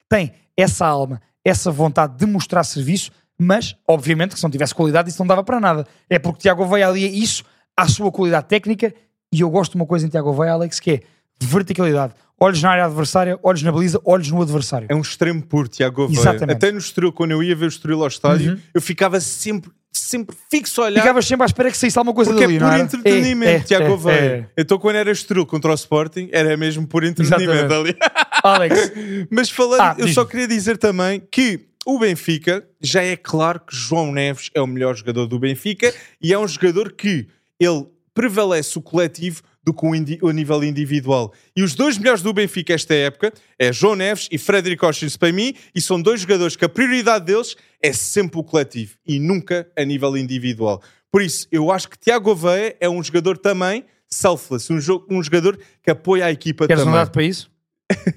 [0.09, 5.09] tem essa alma, essa vontade de mostrar serviço, mas, obviamente, que se não tivesse qualidade,
[5.09, 5.85] isso não dava para nada.
[6.09, 7.43] É porque Tiago Oveia alia isso
[7.75, 8.93] à sua qualidade técnica,
[9.31, 10.99] e eu gosto de uma coisa em Tiago Oveia, Alex, que é
[11.41, 12.13] verticalidade.
[12.39, 14.87] Olhos na área adversária, olhos na baliza, olhos no adversário.
[14.89, 16.19] É um extremo puro, Tiago Gouveia.
[16.19, 16.57] Exatamente.
[16.57, 20.35] Até no Estoril, quando eu ia ver o Estoril ao estádio, eu ficava sempre, sempre
[20.51, 21.01] fixo a olhar.
[21.01, 22.83] Ficavas sempre à espera que saísse alguma coisa Porque dali, é não por era?
[22.83, 24.49] entretenimento, É, é, Tiago é, Gouveia.
[24.57, 24.61] é.
[24.61, 27.95] Então, quando era Estoril contra o Sporting, era mesmo por entretenimento ali.
[28.43, 28.91] Alex,
[29.31, 33.75] Mas falando, Ah, eu só queria dizer também que o Benfica, já é claro que
[33.75, 37.27] João Neves é o melhor jogador do Benfica e é um jogador que
[37.59, 39.85] ele prevalece o coletivo do que
[40.21, 41.33] o, nível individual.
[41.55, 45.31] E os dois melhores do Benfica esta época é João Neves e Frederico Oshins para
[45.31, 49.67] mim, e são dois jogadores que a prioridade deles é sempre o coletivo e nunca
[49.77, 50.81] a nível individual.
[51.11, 54.77] Por isso, eu acho que Tiago Oveia é um jogador também selfless, um,
[55.09, 56.99] um jogador que apoia a equipa queres um também.
[56.99, 57.49] dado para isso?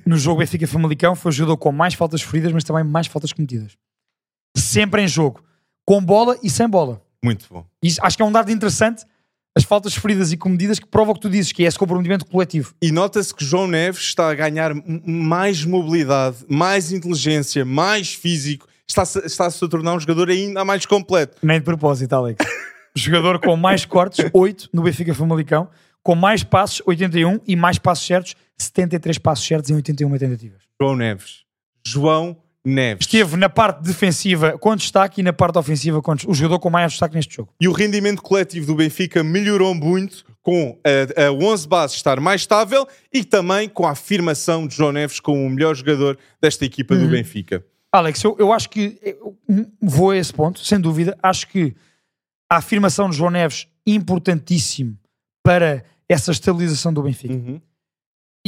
[0.06, 3.32] No jogo Benfica Famalicão foi o jogador com mais faltas feridas, mas também mais faltas
[3.32, 3.76] cometidas.
[4.56, 5.42] Sempre em jogo.
[5.84, 7.02] Com bola e sem bola.
[7.22, 7.66] Muito bom.
[7.82, 9.04] Isso, acho que é um dado interessante.
[9.56, 12.24] As faltas feridas e comedidas que prova o que tu dizes, que é esse comprometimento
[12.26, 12.74] coletivo.
[12.80, 14.72] E nota-se que João Neves está a ganhar
[15.04, 18.66] mais mobilidade, mais inteligência, mais físico.
[18.86, 21.36] Está-se está-se a tornar um jogador ainda mais completo.
[21.42, 22.44] Nem de propósito, Alex.
[22.96, 25.68] Jogador com mais cortes, 8 no Benfica Famalicão,
[26.02, 30.62] com mais passos, 81, e mais passos certos, 73 passos certos em 81 tentativas.
[30.80, 31.44] João Neves.
[31.86, 33.06] João Neves.
[33.06, 36.92] Esteve na parte defensiva com destaque e na parte ofensiva com o jogador com mais
[36.92, 37.54] destaque neste jogo.
[37.60, 42.42] E o rendimento coletivo do Benfica melhorou muito com a, a 11 base estar mais
[42.42, 46.96] estável e também com a afirmação de João Neves como o melhor jogador desta equipa
[46.96, 47.64] do Benfica.
[47.92, 49.36] Alex, eu, eu acho que eu
[49.80, 51.16] vou a esse ponto, sem dúvida.
[51.22, 51.74] Acho que
[52.50, 54.98] a afirmação de João Neves importantíssimo
[55.42, 57.34] para essa estabilização do Benfica.
[57.34, 57.60] Uhum.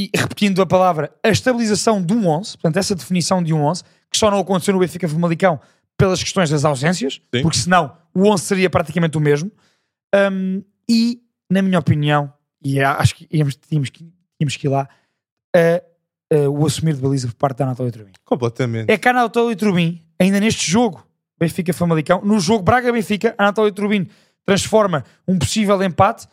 [0.01, 3.83] E repetindo a palavra, a estabilização de um 11, portanto, essa definição de um 11,
[4.09, 5.59] que só não aconteceu no Benfica Famalicão
[5.97, 7.41] pelas questões das ausências, Sim.
[7.41, 9.51] porque senão o 11 seria praticamente o mesmo.
[10.15, 12.33] Um, e, na minha opinião,
[12.63, 14.87] e acho que íamos, tínhamos, que- tínhamos que ir lá,
[15.55, 18.11] uh, uh, o assumir de baliza por parte da Anatólia Trubin.
[18.25, 18.91] Completamente.
[18.91, 21.05] É que a Anatólia Trubin, ainda neste jogo,
[21.39, 24.07] Benfica Famalicão, no jogo Braga-Benfica, a Anatólia Trubin
[24.45, 26.27] transforma um possível empate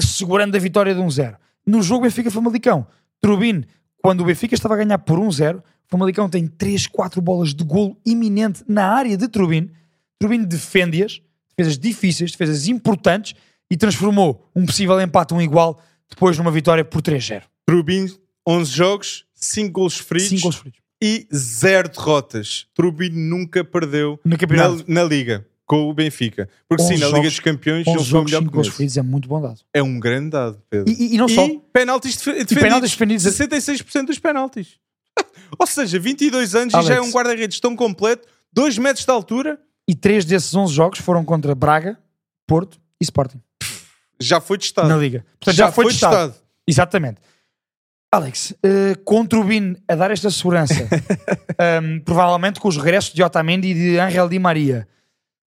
[0.00, 1.36] segurando a vitória de 1-0.
[1.66, 2.86] No jogo Benfica Famalicão,
[3.20, 3.64] Trubin,
[4.02, 7.96] quando o Benfica estava a ganhar por 1-0, Famalicão tem 3, 4 bolas de golo
[8.04, 9.70] iminente na área de Trubin.
[10.18, 11.20] Trubin defende-as,
[11.56, 13.34] defesas difíceis, defesas importantes
[13.70, 17.42] e transformou um possível empate, um igual, depois numa vitória por 3-0.
[17.64, 18.06] Trubin,
[18.46, 20.80] 11 jogos, 5 gols feridos 5 gols feridos.
[21.00, 22.66] e 0 derrotas.
[22.74, 26.48] Trubin nunca perdeu na, na Liga com o Benfica.
[26.68, 28.96] Porque sim, 11 na Liga dos Campeões 11 ele foi o melhor 5 que feridos
[28.96, 29.60] é muito bom dado.
[29.72, 30.92] É um grande dado, Pedro.
[30.92, 31.46] E, e- e não só.
[31.46, 32.62] E penaltis defe- defendidos.
[32.62, 33.24] penaltis defendidos.
[33.24, 34.78] 66% dos penaltis.
[35.58, 36.88] Ou seja, 22 anos e Alex.
[36.88, 39.58] já é um guarda-redes tão completo, 2 metros de altura,
[39.88, 41.98] E três desses 11 jogos foram contra Braga,
[42.46, 43.40] Porto e Sporting.
[44.20, 44.88] já foi testado.
[44.88, 45.24] Na Liga.
[45.40, 46.34] Portanto, já, foi, testado.
[46.66, 47.20] Exatamente.
[48.14, 50.74] Alex, eh, com o Trubin a dar esta segurança,
[51.58, 54.86] ehm, provavelmente com os regressos de Otamendi e de Angel Di Maria,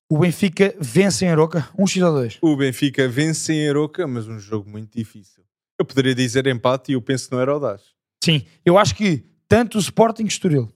[0.10, 2.38] o Benfica vence em Aroca, 1x ou 2.
[2.42, 5.44] O Benfica vence em Aroca, mas um jogo muito difícil.
[5.80, 7.82] Eu poderia dizer empate e eu penso que não era audaz.
[8.24, 10.72] Sim, eu acho que tanto o Sporting Estoril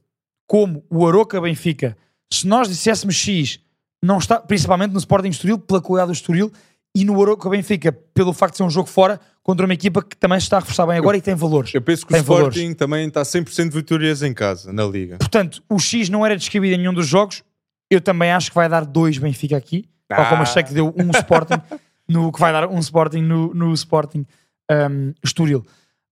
[0.47, 1.95] como o Aroca Benfica,
[2.31, 3.59] se nós disséssemos X,
[4.03, 6.51] não está, principalmente no Sporting Estoril, pela qualidade do Estoril,
[6.95, 10.17] e no Aroca Benfica, pelo facto de ser um jogo fora, contra uma equipa que
[10.17, 11.73] também está a reforçar bem agora e tem valores.
[11.73, 15.17] Eu penso que Tem o Sporting também está 100% de vitórias em casa, na Liga.
[15.17, 17.43] Portanto, o X não era descabido em nenhum dos jogos.
[17.89, 19.85] Eu também acho que vai dar dois Benfica aqui.
[20.07, 20.43] Tal como Ah.
[20.43, 21.61] achei que deu um Sporting,
[22.07, 24.25] no, que vai dar um Sporting no, no Sporting
[24.71, 25.65] um, Estoril.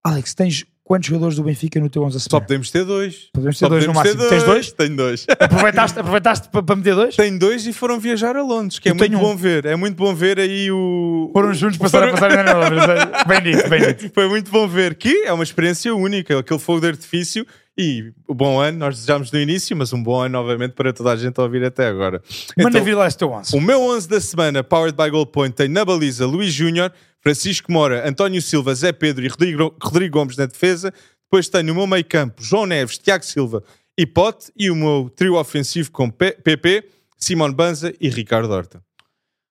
[0.04, 2.46] Alex, tens quantos jogadores do Benfica no teu 11 a Só semana?
[2.46, 3.28] podemos ter dois.
[3.32, 4.30] Podemos ter Só dois no podemos ter máximo.
[4.38, 4.72] Tens dois?
[4.72, 5.26] Tenho dois.
[5.38, 7.16] Aproveitaste, aproveitaste para, meter dois?
[7.16, 9.22] Tenho dois e foram viajar a Londres, que é Eu muito tenho um.
[9.22, 9.66] bom ver.
[9.66, 11.30] É muito bom ver aí o.
[11.32, 14.10] Foram juntos, passaram a passar na Bem dito, bem dito.
[14.14, 17.46] Foi muito bom ver que é uma experiência única, aquele fogo de artifício
[17.78, 21.12] e o bom ano, nós desejamos no início, mas um bom ano novamente para toda
[21.12, 22.20] a gente a ouvir até agora.
[22.56, 23.56] Manda Então, vir lá esse teu 11.
[23.56, 27.70] o meu 11 da semana, powered by Goal Point, tem na baliza Luís Júnior, Francisco
[27.70, 30.92] Mora, António Silva, Zé Pedro e Rodrigo, Rodrigo Gomes na defesa.
[31.24, 33.62] Depois tenho no meu meio campo João Neves, Tiago Silva
[33.96, 34.50] e Pote.
[34.56, 36.84] E o meu trio ofensivo com PP,
[37.16, 38.80] Simone Banza e Ricardo Horta.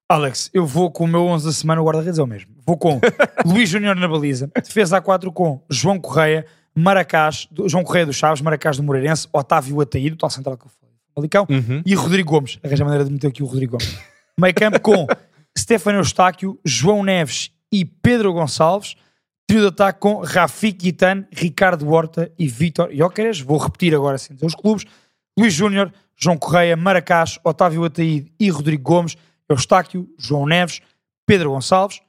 [0.09, 2.51] Alex, eu vou com o meu 11 da semana, o guarda-redes é o mesmo.
[2.65, 2.99] Vou com
[3.45, 6.45] Luís Júnior na baliza, defesa A4 com João Correia,
[6.77, 10.95] Maracás, João Correia do Chaves, Maracás do Moreirense, Otávio Ataído, tal central que eu falei,
[11.15, 11.81] Malicão, Uhum.
[11.85, 12.59] e Rodrigo Gomes.
[12.63, 13.97] Arranja a maneira de meter aqui o Rodrigo Gomes.
[14.39, 15.07] Meio campo com
[15.57, 18.95] Stefano Eustáquio, João Neves e Pedro Gonçalves.
[19.47, 23.39] Trio de ataque com Rafik Guitan, Ricardo Horta e Vítor Jóqueres.
[23.39, 24.85] Vou repetir agora sem dizer os clubes.
[25.39, 29.15] Luís Júnior, João Correia, Maracás, Otávio Ataíde e Rodrigo Gomes.
[29.49, 30.81] Eustáquio, João Neves,
[31.25, 32.01] Pedro Gonçalves,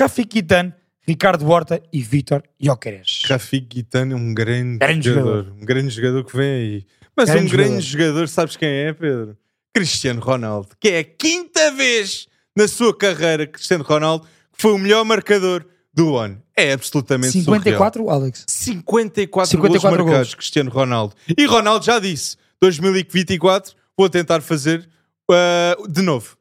[0.00, 0.72] Rafik Guitan,
[1.06, 3.22] Ricardo Horta e Vítor Jóqueres.
[3.26, 5.36] Rafik Guitano é um grande, Grande jogador.
[5.44, 5.52] jogador.
[5.60, 6.86] Um grande jogador que vem aí.
[7.16, 8.08] Mas Grande um grande jogador.
[8.08, 9.36] jogador, sabes quem é, Pedro?
[9.72, 14.78] Cristiano Ronaldo, que é a quinta vez na sua carreira, Cristiano Ronaldo, que foi o
[14.78, 16.40] melhor marcador do ano.
[16.56, 17.54] É absolutamente surreal.
[17.62, 18.44] 54, Alex.
[18.48, 20.34] 54, 54 gols marcados, gols.
[20.36, 21.14] Cristiano Ronaldo.
[21.36, 24.88] E Ronaldo já disse: 2024 vou tentar fazer
[25.30, 26.36] uh, de novo.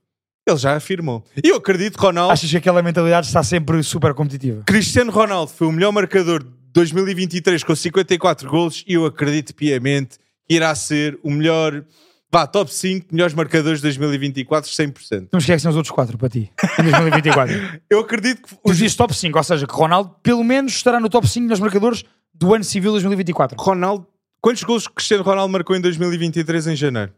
[0.46, 1.24] Ele já afirmou.
[1.42, 4.64] E eu acredito, Ronaldo, Achas que aquela mentalidade está sempre super competitiva?
[4.66, 10.18] Cristiano Ronaldo foi o melhor marcador de 2023 com 54 golos e eu acredito piamente
[10.46, 11.86] que irá ser o melhor,
[12.30, 15.30] vá, top 5 melhores marcadores de 2024, 100%.
[15.32, 17.80] Não esquecem os outros 4 para ti, em 2024.
[17.90, 21.00] Eu acredito que Tu os dizes top 5, ou seja, que Ronaldo pelo menos estará
[21.00, 22.04] no top 5 dos marcadores
[22.34, 23.56] do ano civil 2024.
[23.58, 24.06] Ronaldo,
[24.42, 27.14] quantos golos Cristiano Ronaldo marcou em 2023 em janeiro?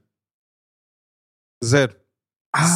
[1.63, 1.95] Zero.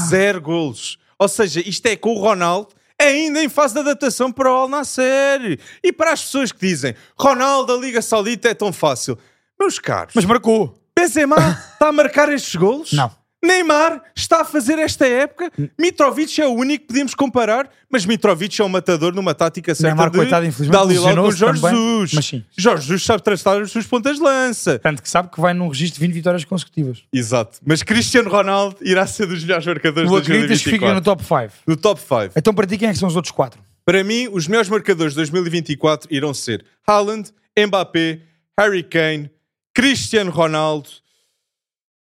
[0.10, 0.98] Zero golos.
[1.18, 4.68] Ou seja, isto é com o Ronaldo ainda em fase de adaptação para o Al
[4.68, 5.60] Nasser.
[5.82, 9.18] E para as pessoas que dizem Ronaldo, a Liga Saudita é tão fácil.
[9.60, 10.76] Meus caros, Mas marcou.
[10.98, 11.38] Benzema
[11.74, 12.92] está a marcar estes golos?
[12.92, 13.10] Não.
[13.44, 15.52] Neymar está a fazer esta época?
[15.80, 19.96] Mitrovic é o único que podemos comparar, mas Mitrovic é um matador numa tática certa
[19.96, 22.14] Neymar, de coitado, infelizmente, dar ali logo com Jorge também, Jesus.
[22.14, 22.44] mas sim.
[22.58, 24.78] Jorge Jesus sabe traçar as suas pontas de lança.
[24.80, 27.04] Tanto que sabe que vai num registro de 20 vitórias consecutivas.
[27.14, 27.60] Exato.
[27.66, 31.04] Mas Cristiano Ronaldo irá ser dos melhores marcadores de acreditas que fica no 2024.
[31.04, 31.64] top 5.
[31.66, 32.34] No top 5.
[32.36, 33.60] Então para ti quem é que são os outros 4?
[33.86, 38.20] Para mim, os melhores marcadores de 2024 irão ser Haaland, Mbappé,
[38.58, 39.32] Harry Kane,
[39.74, 40.90] Cristiano Ronaldo.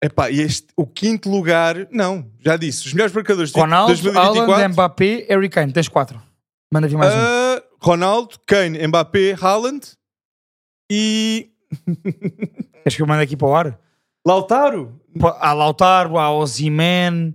[0.02, 4.52] Epá, e este, o quinto lugar, não, já disse, os melhores marcadores de Ronaldo, 2024.
[4.52, 5.72] Haaland, Mbappé, Harry Kane.
[5.72, 6.22] Tens 4.
[6.72, 7.16] Manda vir mais um.
[7.18, 9.80] ah, Ronaldo, Kane, Mbappé, Haaland
[10.90, 11.50] E
[12.84, 13.78] Queres que eu mande aqui para o ar?
[14.26, 15.00] Lautaro,
[15.40, 17.34] Há Lautaro, há Ozyman,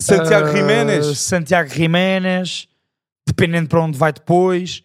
[0.00, 1.18] Santiago ah, Jiménez.
[1.18, 2.66] Santiago Jiménez,
[3.26, 4.82] dependendo para onde vai depois.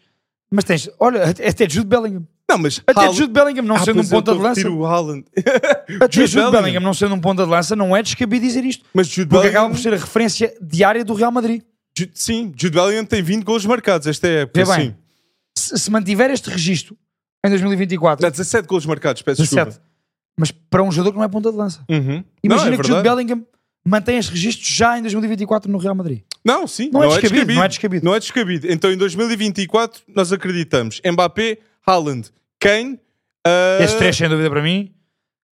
[0.52, 2.28] Mas tens, olha, até Jude Bellingham.
[2.50, 4.70] Não, mas Até Haaland- Jude Bellingham não Ah, sendo um ponta de a lança.
[4.70, 5.26] o Haaland.
[5.36, 6.52] Até Jude Jude Bellingham.
[6.52, 8.86] Bellingham não sendo um ponta de lança, não é descabido dizer isto.
[8.94, 11.62] Mas Jude Porque Bellingham, acaba por ser a referência diária do Real Madrid.
[11.98, 14.64] Ju- sim, Jude Bellingham tem 20 gols marcados esta época.
[14.66, 14.96] Vê bem.
[15.58, 16.96] Se, se mantiver este registro
[17.46, 19.88] em 2024, Dá 17 gols marcados, peço 17, desculpa.
[20.38, 21.84] mas para um jogador que não é ponta de lança.
[21.90, 22.24] Uhum.
[22.44, 23.02] Imagina não, é que Jude.
[23.02, 23.46] Bellingham
[23.88, 26.22] mantém este registro já em 2024 no Real Madrid.
[26.44, 28.06] Não, sim, Não é descabido, não é descabido.
[28.06, 28.72] Não é descabido.
[28.72, 33.00] Então em 2024 nós acreditamos Mbappé, Haaland, Kane,
[33.46, 34.94] ah, Estes três, sem dúvida, para mim.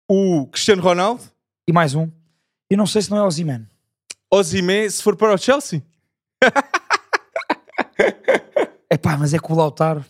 [0.10, 1.24] o Cristiano Ronaldo,
[1.68, 2.10] E mais um.
[2.72, 3.68] E não sei se não é Ozyman.
[4.32, 5.82] Osimhen, se for para o Chelsea.
[8.92, 10.04] É pá, mas é com o Lautaro.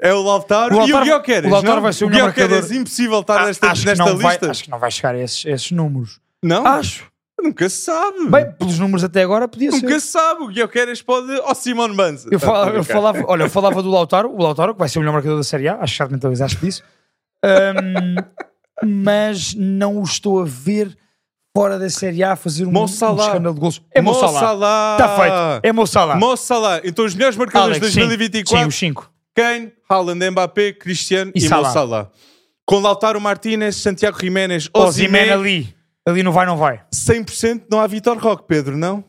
[0.00, 1.50] É o Lautaro, O Lautaro- e o Guioqueres.
[1.50, 1.82] o Lautaro não?
[1.82, 2.72] vai ser o o melhor marcador.
[2.72, 4.50] impossível estar Ah, nesta, que nesta não vai, lista.
[4.50, 6.20] acho que não vai chegar a esses, esses números.
[6.42, 6.66] Não?
[6.66, 7.04] Acho.
[7.44, 8.28] Nunca se sabe.
[8.30, 10.00] Bem, pelos números até agora podia Nunca ser.
[10.00, 10.42] se sabe.
[10.44, 11.30] O Guioqueres pode...
[11.44, 12.28] Ó Simone Banza.
[12.32, 12.84] Eu, Tá, a eu brincar.
[12.92, 15.44] falava, olha, eu falava do Lautaro, o Lautaro, que vai ser o melhor marcador da
[15.44, 16.82] Série A, acho que te mentalizaste disso.
[17.44, 18.16] Ahm,
[18.82, 20.96] mas não o estou a ver
[21.56, 23.82] fora da Série A fazer um, um escândalo de gols.
[23.92, 24.96] É Mo Salah.
[24.98, 25.66] Está feito.
[25.66, 26.16] É Mo Salah.
[26.16, 26.80] Mo Salah.
[26.82, 28.00] Então os melhores marcadores Alex, de sim.
[28.00, 28.58] 2024...
[28.64, 29.10] Sim, os 5.
[29.36, 32.10] Kane, Haaland, Mbappé, Cristiano E e, Mo Salah.
[32.64, 35.74] Com Lautaro Martínez, Santiago Jiménez, Osimhen, ali.
[36.06, 36.84] Ali não vai, não vai.
[36.92, 39.04] 100% não há Vitor Roque, Pedro, não?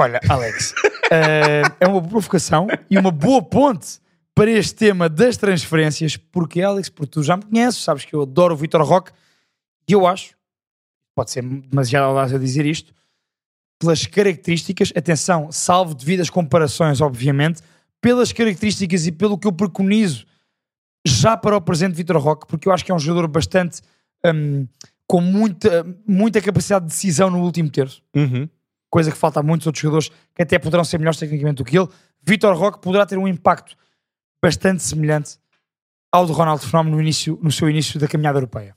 [0.00, 0.72] Olha, Alex,
[1.10, 4.00] eh, é uma provocação e uma boa ponte
[4.34, 8.22] para este tema das transferências, porque, Alex, porque tu já me conheces, sabes que eu
[8.22, 9.10] adoro o Vitor Roque
[9.88, 10.36] e eu acho,
[11.16, 12.94] pode ser demasiado audaz a dizer isto,
[13.80, 17.60] pelas características, atenção, salvo devidas comparações, obviamente,
[18.00, 20.24] pelas características e pelo que eu preconizo
[21.04, 23.80] já para o presente Vitor Roque, porque eu acho que é um jogador bastante
[24.24, 24.68] hum,
[25.08, 28.02] com muita, muita capacidade de decisão no último terço
[28.90, 31.78] coisa que falta a muitos outros jogadores que até poderão ser melhores tecnicamente do que
[31.78, 31.88] ele.
[32.22, 33.76] Vitor Roque poderá ter um impacto
[34.42, 35.38] bastante semelhante
[36.12, 38.74] ao de Ronaldo Fenómeno no, início, no seu início da caminhada europeia.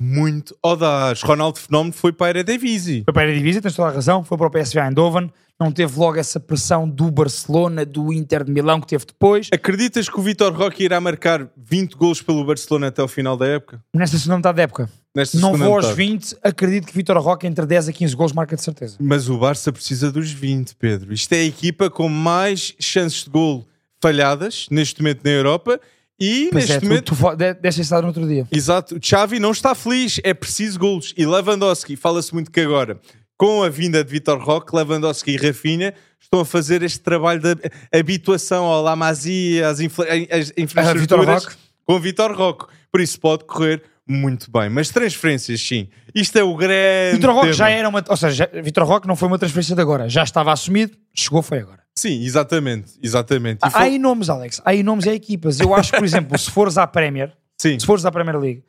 [0.00, 1.22] Muito audaz.
[1.22, 3.02] Ronaldo Fenómeno foi para a Eredivisie.
[3.04, 5.98] Foi para a Eredivisie, tens toda a razão, foi para o PSV Eindhoven, não teve
[5.98, 9.48] logo essa pressão do Barcelona, do Inter de Milão que teve depois.
[9.50, 13.46] Acreditas que o Vitor Roque irá marcar 20 gols pelo Barcelona até o final da
[13.46, 13.82] época?
[13.94, 14.90] Nesta segunda metade da época.
[15.16, 15.96] Nesta não vou aos metade?
[15.96, 18.96] 20, acredito que Vitor Roque entre 10 a 15 gols marca de certeza.
[19.00, 21.12] Mas o Barça precisa dos 20, Pedro.
[21.14, 23.66] Isto é a equipa com mais chances de gol
[24.00, 25.80] falhadas neste momento na Europa
[26.20, 28.46] e Mas neste é, tu, momento tu fo- de- deste estado no outro dia.
[28.52, 31.14] Exato, Xavi não está feliz, é preciso golos.
[31.16, 33.00] E Lewandowski, fala-se muito que agora,
[33.38, 37.54] com a vinda de Vitor Roque, Lewandowski e Rafinha estão a fazer este trabalho de
[37.92, 41.56] habituação ao La Masia, às, infra às infraestruturas Roque.
[41.84, 42.66] com Vitor Roque.
[42.90, 44.68] Por isso pode correr muito bem.
[44.68, 45.88] Mas transferências, sim.
[46.14, 47.52] Isto é o grande Vitor Roque tema.
[47.54, 48.04] já era uma.
[48.08, 51.58] Ou seja, Vitor Roque não foi uma transferência de agora, já estava assumido, chegou, foi
[51.58, 51.80] agora.
[51.94, 52.92] Sim, exatamente.
[53.02, 53.58] exatamente.
[53.62, 54.60] Há foi- aí nomes, Alex.
[54.64, 55.58] Há aí nomes e há equipas.
[55.60, 58.62] Eu acho por exemplo, se fores à Premier, Sim, se fores à Premier League,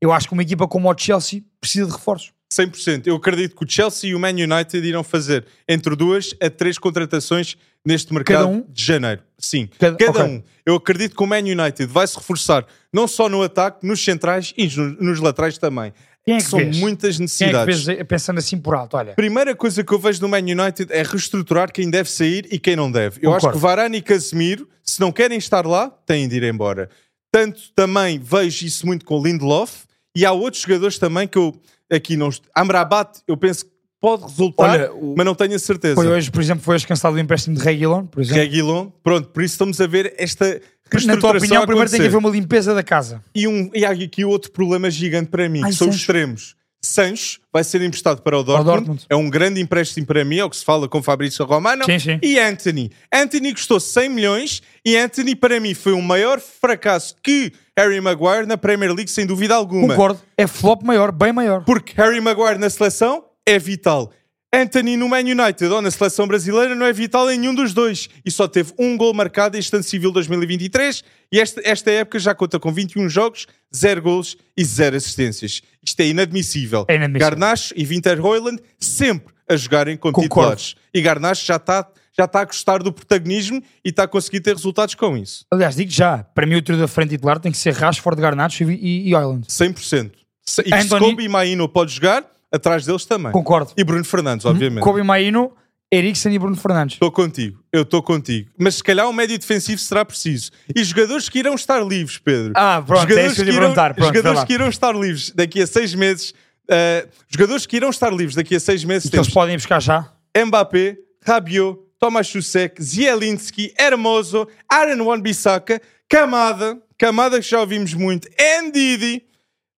[0.00, 2.32] eu acho que uma equipa como o Chelsea precisa de reforços.
[2.52, 3.06] 100%.
[3.08, 6.78] Eu acredito que o Chelsea e o Man United irão fazer entre duas a três
[6.78, 8.64] contratações neste mercado Cada um?
[8.70, 9.22] de janeiro.
[9.44, 10.36] Sim, Cada- cada, ok.
[10.36, 10.42] um.
[10.64, 14.52] Eu acredito que o Man United vai se reforçar não só no ataque, nos centrais
[14.56, 15.92] e nos, nos laterais também.
[16.24, 16.78] Quem é que São vês?
[16.78, 17.84] muitas Quem é que necessidades.
[17.84, 18.96] vês pensando assim por alto?
[18.96, 22.58] Olha, Primeira coisa que eu vejo no Man United é reestruturar quem deve sair e
[22.58, 23.18] quem não deve.
[23.18, 23.48] Eu Concordo.
[23.48, 26.88] acho que Varane e Casemiro, se não querem estar lá, têm de ir embora.
[27.30, 29.82] Tanto também vejo isso muito com o Lindelof
[30.16, 31.54] e há outros jogadores também que eu
[31.92, 32.30] aqui não.
[32.54, 33.70] Amrabat, eu penso que
[34.04, 35.94] pode resultar, Olha, o- mas não tenho a certeza.
[35.94, 38.42] foi hoje, por exemplo, foi hoje cancelado o empréstimo de Reguilon, por exemplo.
[38.42, 40.60] Reguilon, pronto, por isso estamos a ver esta
[41.06, 43.22] Na tua opinião, primeiro tem que haver uma limpeza da casa.
[43.34, 46.54] E, um, e há aqui outro problema gigante para mim, Ai, que são os extremos.
[46.82, 48.76] Sancho vai ser emprestado para o Dortmund.
[48.76, 49.06] Dortmund.
[49.08, 51.82] É um grande empréstimo para mim, é o que se fala com Fabrício Romano.
[51.86, 52.18] Sim, sim.
[52.22, 52.90] E Anthony.
[53.12, 58.46] Anthony custou 100 milhões e Anthony para mim foi o maior fracasso que Harry Maguire
[58.46, 59.88] na Premier League, sem dúvida alguma.
[59.88, 60.20] Concordo.
[60.36, 61.64] É flop maior, bem maior.
[61.64, 64.12] Porque Harry Maguire na seleção é vital.
[64.52, 68.08] Anthony no Man United ou na seleção brasileira não é vital em nenhum dos dois.
[68.24, 71.02] E só teve um gol marcado este ano civil 2023
[71.32, 75.60] e esta, esta época já conta com 21 jogos, 0 gols e 0 assistências.
[75.84, 76.84] Isto é inadmissível.
[76.88, 77.30] É inadmissível.
[77.30, 80.28] Garnacho e Winter Hoyland sempre a jogarem com Concordo.
[80.28, 80.74] titulares.
[80.94, 84.54] E Garnacho já está já está a gostar do protagonismo e está a conseguir ter
[84.54, 85.44] resultados com isso.
[85.50, 88.62] Aliás, digo já, para mim o trio da frente titular tem que ser Rashford, Garnacho
[88.62, 89.48] e, e, e Island.
[89.48, 90.12] 100%.
[90.46, 93.32] Se- E Anthony- Kobe e Maino pode jogar, atrás deles também.
[93.32, 93.72] Concordo.
[93.76, 94.82] E Bruno Fernandes, obviamente.
[94.82, 95.52] Kobe Maino
[95.90, 96.94] Eriksen e Bruno Fernandes.
[96.94, 98.50] Estou contigo, eu estou contigo.
[98.58, 100.50] Mas se calhar um médio defensivo será preciso.
[100.74, 102.52] E jogadores que irão estar livres, Pedro.
[102.56, 103.72] Ah, pronto, é isso que irão.
[103.72, 104.46] Pronto, jogadores vai lá.
[104.46, 106.34] que irão estar livres daqui a seis meses.
[106.68, 109.08] eh, jogadores que irão estar livres daqui a seis meses.
[109.10, 110.10] Que eles podem buscar já.
[110.36, 118.28] Mbappé, Rabiot, Tomas Chusek, Zielinski, Hermoso, Aaron Wan-Bissaka, Kamada, Kamada que já ouvimos muito,
[118.66, 119.22] Ndidi,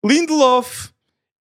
[0.05, 0.91] Lindelof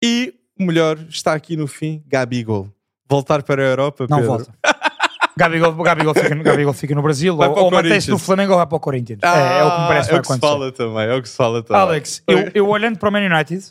[0.02, 2.68] e o melhor está aqui no fim, Gabigol.
[3.08, 4.32] Voltar para a Europa, Não Pedro.
[4.36, 4.52] volta.
[5.36, 8.58] Gabigol, Gabigol, fica, no- Gabigol fica no Brasil Vai ou, ou mantém-se no Flamengo ou
[8.58, 9.18] vai para o Corinthians.
[9.22, 11.04] Ah, é, é o que me parece que é vai o que se fala também,
[11.08, 11.82] é o que se fala também.
[11.82, 13.64] Alex, eu, eu olhando para o Man United,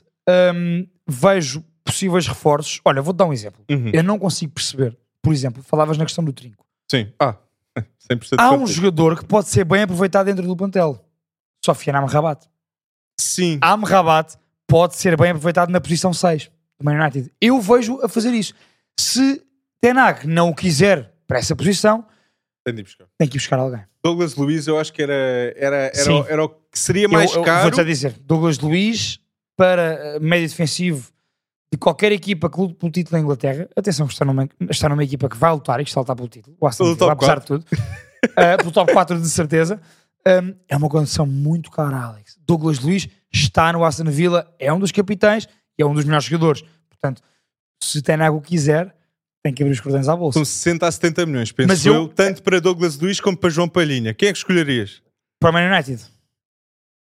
[0.56, 2.82] hum, vejo possíveis reforços.
[2.84, 3.63] Olha, vou-te dar um exemplo.
[3.69, 3.91] Uhum.
[3.93, 4.97] Eu não consigo perceber.
[5.21, 6.65] Por exemplo, falavas na questão do trinco.
[6.89, 7.12] Sim.
[7.19, 7.36] Ah,
[8.12, 8.67] 100% Há um contigo.
[8.67, 10.99] jogador que pode ser bem aproveitado dentro do plantel.
[11.63, 12.47] Sofiane Amrabat.
[13.19, 13.60] Sim.
[13.62, 14.36] Amrabat
[14.67, 16.49] pode ser bem aproveitado na posição 6
[16.82, 17.32] do Man United.
[17.39, 18.54] Eu vejo a fazer isso.
[19.00, 19.41] Se
[19.82, 22.06] Tenag não o quiser para essa posição,
[22.63, 23.08] Tem de ir buscar.
[23.17, 23.82] tem que ir buscar alguém.
[24.04, 25.13] Douglas Luiz, eu acho que era,
[25.56, 26.26] era, era, Sim.
[26.28, 27.63] era o que seria mais eu, eu caro.
[27.63, 29.20] Vou-te a dizer, Douglas Luiz
[29.56, 31.12] para eh, médio defensivo
[31.72, 33.70] de qualquer equipa que lute pelo título da Inglaterra.
[33.76, 36.15] Atenção que está numa, está numa equipa que vai lutar e que está a lutar
[36.15, 36.58] pelo título.
[36.60, 37.65] O Aston Villa, apesar de tudo.
[38.38, 39.82] Eh, pelo top 4 de certeza.
[40.28, 42.38] Um, é uma condição muito cara, Alex.
[42.46, 45.48] Douglas Luiz está no Aston Villa, é um dos capitães
[45.82, 46.63] e é um dos melhores jogadores.
[46.89, 47.22] Portanto,
[47.84, 48.96] se Tenago quiser,
[49.44, 50.38] tem que abrir os cordões à bolsa.
[50.38, 53.50] São 60 a 70 milhões, penso Mas eu, eu- tanto para Douglas Luiz como para
[53.50, 54.13] João Palhinha.
[54.13, 55.02] Quem é que escolherias?
[55.39, 56.02] Para o Man United,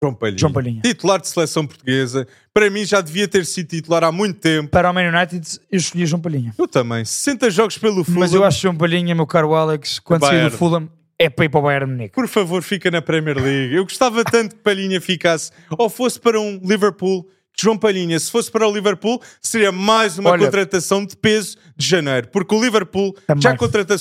[0.02, 0.38] João Palhinha.
[0.38, 0.82] João Palhinha.
[0.82, 2.26] Titular de seleção portuguesa.
[2.52, 4.68] Para mim já devia ter sido titular há muito tempo.
[4.68, 6.52] Para o Man United, eu escolhi João Palhinha.
[6.58, 7.04] Eu também.
[7.04, 8.18] 60 jogos pelo Fulham.
[8.20, 11.44] Mas eu acho que João Palhinha, meu caro Alex, quando sair do Fulham, é para
[11.44, 12.14] ir para o Bayern Munique.
[12.14, 13.74] Por favor, fica na Premier League.
[13.74, 15.52] Eu gostava tanto que Palhinha ficasse.
[15.78, 17.26] Ou fosse para um Liverpool.
[17.60, 21.86] João Palhinha, se fosse para o Liverpool, seria mais uma Olha- contratação de peso de
[21.86, 22.28] janeiro.
[22.28, 23.42] Porque o Liverpool Também.
[23.42, 23.96] já, contratou,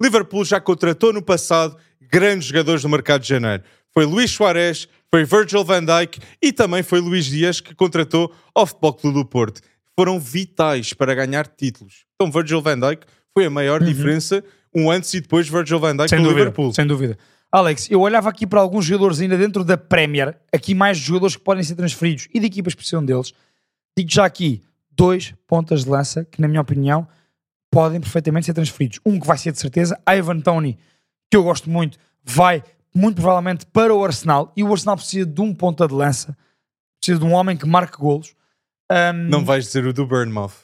[0.00, 3.62] Liverpool já contratou no passado grandes jogadores no mercado de janeiro.
[3.92, 8.66] Foi Luís Soares, foi Virgil van Dijk e também foi Luís Dias que contratou ao
[8.66, 9.60] Futebol Clube do Porto.
[9.98, 12.04] Foram vitais para ganhar títulos.
[12.14, 14.42] Então Virgil van Dijk foi a maior diferença
[14.74, 16.08] um antes e depois de Virgil van Dijk Uhum.
[16.08, 16.74] Sem no dúvida, Liverpool.
[16.74, 17.18] sem dúvida.
[17.54, 21.42] Alex, eu olhava aqui para alguns jogadores ainda dentro da Premier, aqui mais jogadores que
[21.44, 23.32] podem ser transferidos e de equipas que precisam deles.
[23.96, 27.06] Digo já aqui dois pontas de lança que, na minha opinião,
[27.70, 28.98] podem perfeitamente ser transferidos.
[29.06, 30.76] Um que vai ser de certeza, Ivan Tony,
[31.30, 32.60] que eu gosto muito, vai
[32.92, 36.36] muito provavelmente para o Arsenal e o Arsenal precisa de um ponta de lança,
[37.00, 38.34] precisa de um homem que marque golos.
[38.90, 40.54] Ahm, Não vais dizer o do Burnmouth.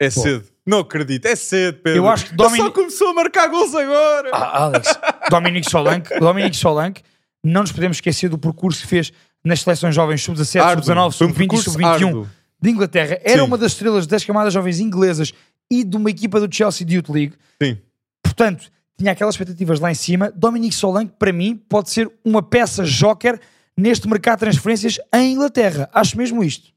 [0.00, 0.46] É cedo.
[0.68, 1.24] Não acredito.
[1.26, 2.00] É cedo, Pedro.
[2.00, 4.30] Eu acho que Ele só começou a marcar gols agora.
[4.34, 4.98] Ah, Alex,
[5.30, 7.02] Dominic Solanke, Dominic Solanke,
[7.42, 9.10] não nos podemos esquecer do percurso que fez
[9.42, 10.84] nas seleções jovens sub-17, Árduo.
[10.84, 12.28] sub-19, Foi um sub-20 e percurso sub-21 árduo.
[12.60, 13.18] de Inglaterra.
[13.24, 13.46] Era Sim.
[13.46, 15.32] uma das estrelas das camadas jovens inglesas
[15.70, 17.34] e de uma equipa do Chelsea Youth League.
[17.62, 17.78] Sim.
[18.22, 20.30] Portanto, tinha aquelas expectativas lá em cima.
[20.36, 23.40] Dominic Solanke, para mim, pode ser uma peça joker
[23.74, 25.88] neste mercado de transferências em Inglaterra.
[25.94, 26.72] Acho mesmo isto.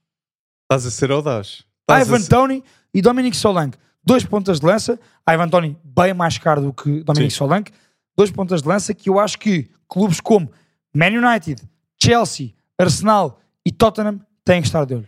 [0.63, 1.65] Estás a ser audaz.
[1.89, 2.63] Ivan Tony
[2.93, 3.77] e Dominic Solanke.
[4.03, 4.99] Dois pontas de lança.
[5.29, 7.37] Ivan Tony bem mais caro do que Dominic Sim.
[7.37, 7.71] Solanke.
[8.17, 10.51] Dois pontas de lança que eu acho que clubes como
[10.93, 11.61] Man United,
[12.01, 15.07] Chelsea, Arsenal e Tottenham têm que estar de olho.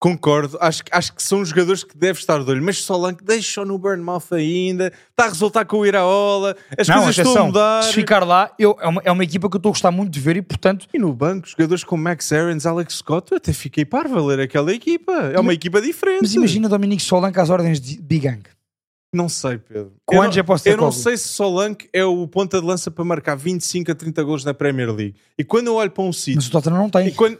[0.00, 0.56] Concordo.
[0.60, 2.62] Acho, que- acho que são jogadores que devem estar de olho.
[2.62, 4.92] Mas Solanke deixa no Burnmouth ainda.
[5.10, 6.56] Está a resultar com o Iraola.
[6.78, 7.82] As Não, coisas estão a mudar.
[7.82, 10.10] se ficar lá, eu, é, uma, é uma equipa que eu estou a gostar muito
[10.12, 13.52] de ver e, portanto, E no banco, jogadores como Max Aarons, Alex Scott, eu até
[13.52, 15.12] fiquei parvo a ler aquela equipa.
[15.12, 16.22] É uma equipa diferente.
[16.22, 18.42] mas imagina Dominic Solanke às ordens de Big Gang.
[19.12, 19.94] Não sei, Pedro.
[20.04, 22.90] Quantos eu é não, posso eu não sei se Solanke é o ponta de lança
[22.90, 25.14] para marcar 25 a 30 gols na Premier League.
[25.38, 27.08] E quando eu olho para um sítio Mas o Tottenham não tem.
[27.08, 27.38] E quando...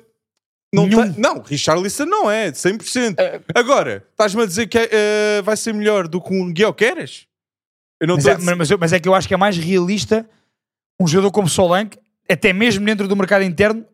[0.75, 1.13] Não, Nenhum.
[1.13, 3.17] tem- não, Richarlison não é, 100%.
[3.55, 6.75] Agora, estás-me a dizer que eh, vai ser melhor do que um Guilherme
[8.01, 9.37] Eu não Mas estou é, a dizer- mas, mas é que eu acho que é
[9.37, 10.29] mais realista
[11.01, 11.99] um jogador como Solanke,
[12.31, 13.85] até mesmo dentro do mercado interno,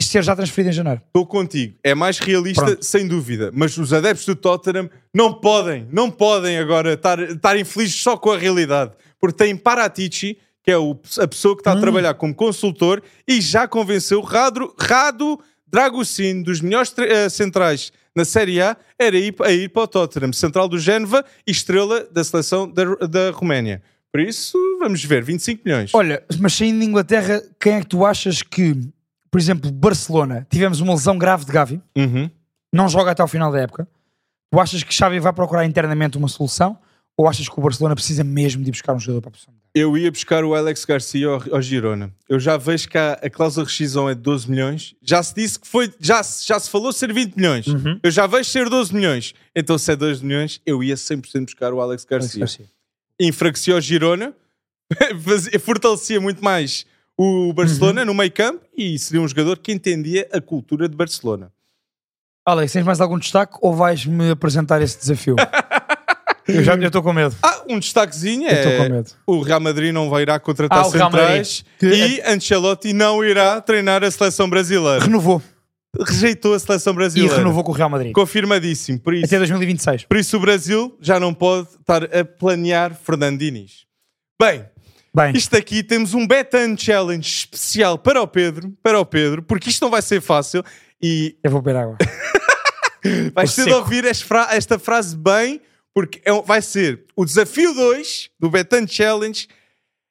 [0.00, 1.00] ser já transferido em janeiro.
[1.06, 1.76] Estou contigo.
[1.84, 2.82] É mais realista, Pronto.
[2.84, 3.50] sem dúvida.
[3.54, 8.30] Mas os adeptos do Tottenham não podem, não podem agora estar, estar infelizes só com
[8.32, 8.92] a realidade.
[9.20, 11.80] Porque tem Paratici, que é o- a pessoa que está a Hum.
[11.80, 15.38] trabalhar como consultor e já convenceu Rado, Rado
[15.72, 20.32] Dragocin, dos melhores eh, centrais na Série A, era ir, a ir para o Tottenham,
[20.32, 23.82] central do Génova e estrela da seleção da, da Roménia.
[24.12, 25.90] Por isso, vamos ver, 25 milhões.
[25.94, 28.76] Olha, mas saindo de Inglaterra, quem é que tu achas que,
[29.30, 32.30] por exemplo, Barcelona, tivemos uma lesão grave de Gavi, Uhum.
[32.70, 33.88] não joga até ao final da época.
[34.52, 36.76] Tu achas que Xavi vai procurar internamente uma solução?
[37.16, 39.54] Ou achas que o Barcelona precisa mesmo de ir buscar um jogador para a posição?
[39.74, 42.12] Eu ia buscar o Alex Garcia ao, ao Girona.
[42.28, 44.94] Eu já vejo que a, a cláusula de rescisão é de 12 milhões.
[45.00, 47.64] Já se disse que foi, já, se- já se falou ser 20 milhões.
[48.02, 49.34] Eu já vejo ser 12 milhões.
[49.56, 52.40] Então, se é 12 milhões, eu ia 100% buscar o Alex Garcia.
[52.40, 52.66] Garcia.
[53.18, 54.34] enfraquecia o Girona,
[55.60, 56.84] fortalecia muito mais
[57.16, 61.50] o Barcelona no meio campo e seria um jogador que entendia a cultura de Barcelona.
[62.44, 65.36] Alex, tens mais algum destaque ou vais-me apresentar esse desafio?
[66.48, 67.34] eu já estou com medo.
[67.42, 69.10] Ah, um destaquezinho Eu estou com é medo.
[69.26, 74.10] o Real Madrid não vai irá contratar Ah, centrais e Ancelotti não irá treinar a
[74.10, 75.04] seleção brasileira.
[75.04, 75.42] Renovou.
[76.06, 77.36] Rejeitou a seleção E brasileira.
[77.36, 78.12] renovou com o Real Madrid.
[78.12, 78.98] Confirmadíssimo.
[78.98, 80.04] Por isso, Até 2026.
[80.04, 83.84] por isso o Brasil já não pode estar a planear Fernando Diniz.
[84.40, 84.64] Bem,
[85.14, 89.68] Bem, isto aqui temos um Betan Challenge especial para o Pedro, para o Pedro, porque
[89.68, 90.64] isto não vai ser fácil
[91.02, 91.98] e eu vou beber água.
[93.34, 95.60] vais ter de ouvir esta frase bem,
[95.94, 99.46] porque é um- vai ser o desafio 2 do Betan Challenge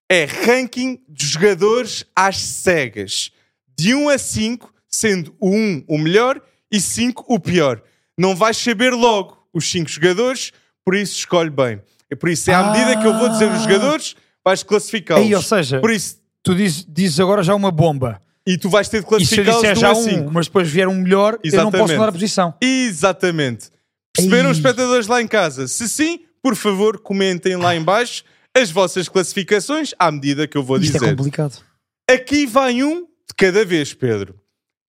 [0.10, 3.32] é ranking de jogadores às cegas.
[3.78, 7.82] De 1 a 5, sendo o 1 o melhor e 5 o pior.
[8.18, 10.52] Não vais saber logo os 5 jogadores,
[10.84, 11.82] por isso escolhe bem.
[12.10, 14.68] É por isso, é à medida que eu vou dizer os jogadores, vais Aí, ou
[14.68, 15.46] classificá-los.
[15.48, 18.22] seja, Por isso, tu dizes, dizes agora já uma bomba.
[18.46, 20.32] e tu vais ter de classificá-los de 1 já a um, 5.
[20.32, 21.94] mas depois vier um melhor, eu não posso Exatamente.
[21.94, 22.54] mudar a posição.
[22.62, 23.70] Exatamente.
[24.16, 24.52] Perceberam Ei.
[24.52, 25.68] os espectadores lá em casa?
[25.68, 28.24] Se sim, por favor, comentem lá em baixo
[28.56, 31.16] as vossas classificações à medida que eu vou Isto é dizer.
[31.16, 31.64] complicado.
[32.10, 34.40] Aqui vai um de cada vez, Pedro.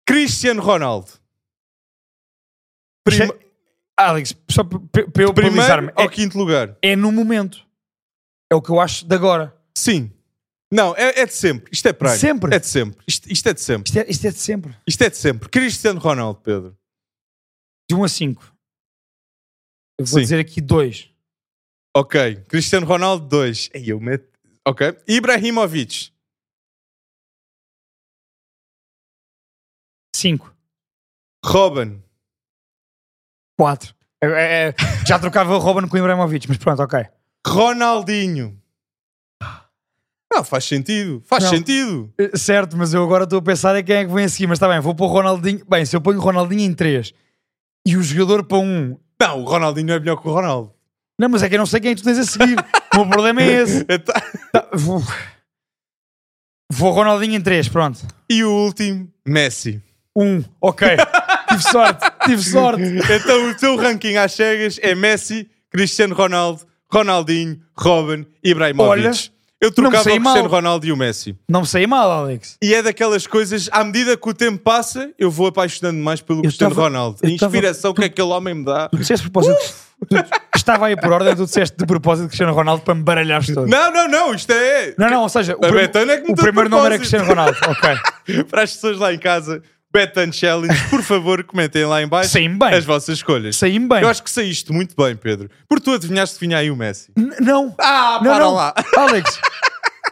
[0.07, 1.11] Cristiano Ronaldo.
[3.05, 3.31] Prim-
[3.97, 6.77] Alex, só para para eu Primeiro ao é, quinto lugar.
[6.81, 7.67] é no momento.
[8.51, 9.55] É o que eu acho de agora.
[9.77, 10.13] Sim.
[10.73, 11.69] Não, é, é de sempre.
[11.73, 12.17] Isto é praia.
[12.19, 12.55] Sempre?
[12.55, 13.03] É de sempre.
[13.09, 13.89] Isto, isto é de sempre.
[13.89, 14.77] Isto é, isto é de sempre.
[14.87, 15.49] Isto é de sempre.
[15.49, 16.77] Cristiano Ronaldo, Pedro.
[17.91, 18.55] De 1 a 5.
[19.99, 20.21] Eu vou Sim.
[20.21, 21.11] dizer aqui 2.
[21.97, 22.37] Ok.
[22.49, 23.71] Cristiano Ronaldo, 2.
[23.75, 24.29] Eu meto...
[24.67, 24.97] Ok.
[25.09, 26.13] Ibrahimovic.
[30.15, 30.55] 5.
[31.45, 32.03] Robin.
[33.59, 33.95] 4.
[35.07, 37.07] já trocava o Robin com o Ibrahimovic, mas pronto, ok.
[37.47, 38.61] Ronaldinho.
[40.33, 41.23] Não, faz sentido.
[41.25, 41.51] Faz Não.
[41.51, 42.13] sentido.
[42.19, 44.47] Eh, Certo, mas eu agora estou a pensar é quem é que vem a seguir.
[44.47, 45.65] Mas está bem, vou pôr o Ronaldinho.
[45.67, 47.13] Bem, se eu ponho o Ronaldinho em 3
[47.87, 48.99] e o jogador para 1.
[49.21, 50.73] Não, o Ronaldinho é melhor que o Ronaldo.
[51.19, 52.57] Não, mas é que eu não sei quem é tu tens a seguir.
[52.95, 53.85] o meu problema é esse.
[54.53, 55.03] Tá, vou...
[56.71, 58.01] vou Ronaldinho em 3, pronto.
[58.31, 59.83] E o último, Messi.
[60.17, 60.89] 1, ok.
[61.49, 62.83] tive sorte, tive sorte.
[62.83, 69.07] Então o teu ranking às cegas é Messi, Cristiano Ronaldo, Ronaldinho, Robin, Ibrahimovic.
[69.07, 69.13] Olha,
[69.61, 70.33] eu trocava o sei mal.
[70.35, 71.37] Cristiano Ronaldo e o Messi.
[71.49, 72.57] Não me saí mal, Alex.
[72.63, 76.43] E é daquelas coisas, à medida que o tempo passa, eu vou apaixonando mais pelo
[76.43, 77.19] Cristiano tava- Ronaldo.
[77.23, 78.89] A eu tava- inspiração que aquele homem me dá.
[78.89, 79.75] Tu disseste de propósito.
[80.09, 80.15] Tu,
[80.57, 83.67] estava aí por ordem, tu disseste de propósito Cristiano Ronaldo para me baralhares todo.
[83.67, 84.95] Não, não, não, isto é.
[84.97, 86.99] Não, não, ou seja, o, prim- é o primeiro nome era.
[86.99, 88.45] Cristiano Ronaldo, ok.
[88.49, 89.61] Para as pessoas lá em casa,
[89.99, 92.59] Betan Challenge, por favor, comentem lá em baixo bem.
[92.75, 93.57] as vossas escolhas.
[93.57, 94.03] Saí-me bem.
[94.03, 95.51] Eu acho que saíste muito bem, Pedro.
[95.69, 97.11] Porque tu adivinhaste que vinha aí o Messi.
[97.17, 97.75] N- Não.
[97.79, 98.55] Ah, não, para não.
[98.55, 98.75] lá.
[98.97, 99.41] Alex,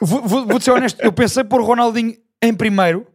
[0.00, 3.06] vou, vou, vou ser honesto, eu pensei pôr o Ronaldinho em primeiro.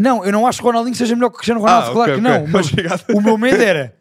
[0.00, 2.12] Não, eu não acho que o Ronaldinho seja melhor que o Cristiano Ronaldo, Ah, claro
[2.12, 2.40] ok, que não.
[2.42, 2.48] ok.
[2.52, 3.04] Mas Obrigado.
[3.12, 3.94] o meu medo era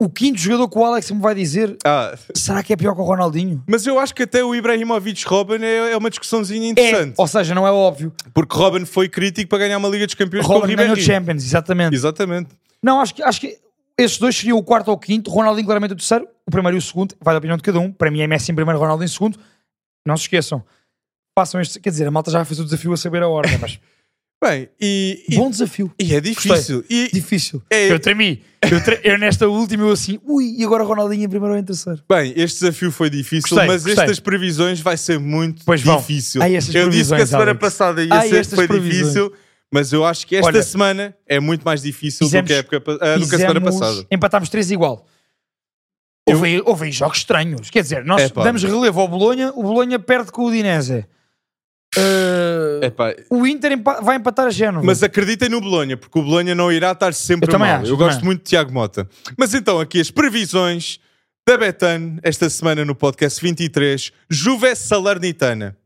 [0.00, 1.76] o quinto jogador que o Alex me vai dizer.
[1.84, 3.62] Ah, Será que é pior que o Ronaldinho?
[3.66, 7.14] mas eu acho que até o Ibrahimovic Robin é, é uma discussãozinha É, interessante.
[7.16, 8.12] ou seja, não é óbvio.
[8.32, 11.04] Porque Robin foi crítico para ganhar uma Liga dos Campeões com o Robin ganhou Ribéry.
[11.06, 11.94] Champions, exatamente.
[11.94, 12.50] Exatamente.
[12.82, 13.58] Não, acho que, acho que
[13.98, 15.28] esses dois seriam o quarto ou o quinto.
[15.30, 16.28] Ronaldinho claramente o terceiro.
[16.46, 17.16] O primeiro e o segundo.
[17.20, 17.90] Vai da opinião de cada um.
[17.90, 19.36] Para mim é Messi em primeiro, Ronaldo em segundo.
[20.06, 20.64] Não se esqueçam.
[21.36, 21.80] Façam este...
[21.80, 23.80] Quer dizer, a malta já fez o desafio a saber a ordem, mas...
[24.40, 25.92] Bem, e, e, Bom desafio.
[25.98, 26.84] e é difícil.
[26.88, 27.60] E, Difícil.
[27.68, 28.40] É- Eu tremi.
[28.70, 30.18] Eu, tre- eu nesta última, eu assim...
[30.24, 32.02] Ui, e agora Ronaldinho em primeiro ou em terceiro?
[32.08, 34.02] bem, este desafio foi difícil, Gostei, mas gostei.
[34.04, 36.42] estas previsões vai ser muito Pois difícil.
[36.42, 37.60] Ai, eu disse que a semana Alex.
[37.60, 38.98] passada ia Ai, ser foi previsões.
[39.14, 39.32] difícil,
[39.72, 42.58] mas eu acho que esta Olha, semana é muito mais difícil do fizemos- que a,
[42.58, 44.06] época, ah, do que a semana passada.
[44.10, 45.06] Empatámos três igual.
[46.28, 47.70] Houve, aí- houve jogos estranhos.
[47.70, 48.44] Quer dizer, nós Epá.
[48.44, 51.06] damos relevo ao Bolonha, o Bolonha perde com o Udinese.
[51.96, 54.84] Uh, o Inter empa- vai empatar a Génova.
[54.84, 57.76] Mas acreditem no Bolonha, porque o Bolonha não irá estar sempre Eu também mal.
[57.82, 58.24] acho, eu também gosto acho.
[58.26, 59.08] muito de Tiago Mota.
[59.36, 61.00] Mas então, aqui as previsões
[61.48, 64.12] da Betan esta semana no podcast 23.
[64.28, 65.76] Juve Salernitana.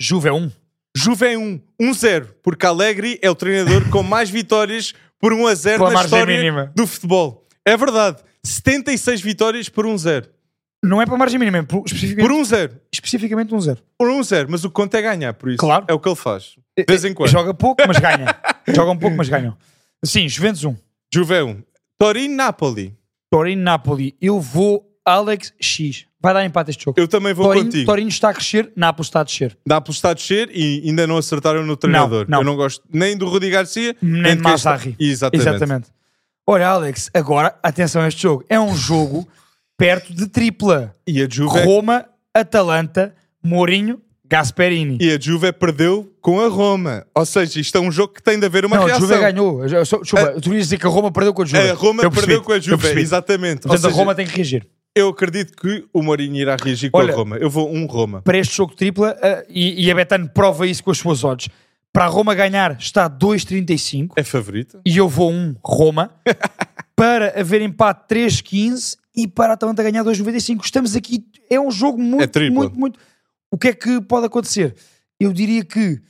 [0.00, 0.50] Juve é um.
[0.96, 5.54] Juve é 1, 1-0, porque Alegre é o treinador com mais vitórias por 1 a
[5.54, 6.72] 0 Pela na história mínima.
[6.74, 7.42] do futebol.
[7.64, 8.18] É verdade.
[8.44, 10.26] 76 vitórias por 1-0.
[10.84, 12.70] Não é para margem mínima, é por, especificamente, Por 1-0.
[12.92, 13.80] especificamente um zero.
[13.98, 14.46] Por 1-0.
[14.48, 15.58] Mas o que conta é ganhar, por isso.
[15.58, 15.84] Claro.
[15.88, 16.56] É o que ele faz.
[16.76, 17.30] De vez em quando.
[17.30, 18.26] Joga pouco, mas ganha.
[18.74, 19.56] Joga um pouco, mas ganham.
[20.04, 20.76] Sim, Juventus 1.
[21.12, 21.62] Juve é 1.
[21.98, 22.94] Torino-Napoli.
[23.30, 24.14] Torino-Napoli.
[24.20, 26.06] Eu vou Alex X.
[26.20, 26.98] Vai dar empate este jogo.
[26.98, 27.84] Eu também vou Torino, contigo.
[27.86, 29.58] Torino está a crescer, Nápoles está a descer.
[29.66, 32.24] Nápoles está a descer e ainda não acertaram no treinador.
[32.28, 32.38] não.
[32.38, 34.96] Eu não gosto nem do Rudi Garcia, Nem quem está- Mazzarri.
[34.98, 35.48] Exatamente.
[35.48, 35.88] Exatamente.
[36.46, 38.44] Olha, Alex, agora, atenção a este jogo.
[38.48, 39.28] É um jogo
[39.76, 40.94] perto de tripla.
[41.06, 44.98] E a Juve Roma Atalanta, Mourinho, Gasperini.
[45.00, 47.06] E a Juve perdeu com a Roma.
[47.14, 49.06] Ou seja, isto é um jogo que tem de haver uma não, a reação.
[49.06, 49.64] Juve ganhou.
[49.66, 51.70] Desculpa, tu ias dizer que a Roma perdeu com a Juve.
[51.70, 53.62] A Roma perdeu com a Juve, exatamente.
[53.62, 54.66] Portanto, a seja, Roma tem que reagir.
[54.94, 57.36] eu acredito que o Mourinho irá reagir com Olha- a Roma.
[57.36, 58.22] Eu vou um Roma.
[58.22, 61.48] Para este jogo tripla, eh, e, e a Betano prova isso com as suas odds.
[61.92, 64.80] Para a Roma ganhar está 2,35 É favorito?
[64.84, 66.10] e eu vou um Roma.
[66.96, 70.64] para haver empate 3,15 e para a Atalanta ganhar 2,95.
[70.64, 72.54] Estamos aqui, é um jogo É muito, tripla.
[72.54, 72.98] muito, muito.
[73.50, 74.74] O que é que pode acontecer?
[75.20, 76.00] Eu diria que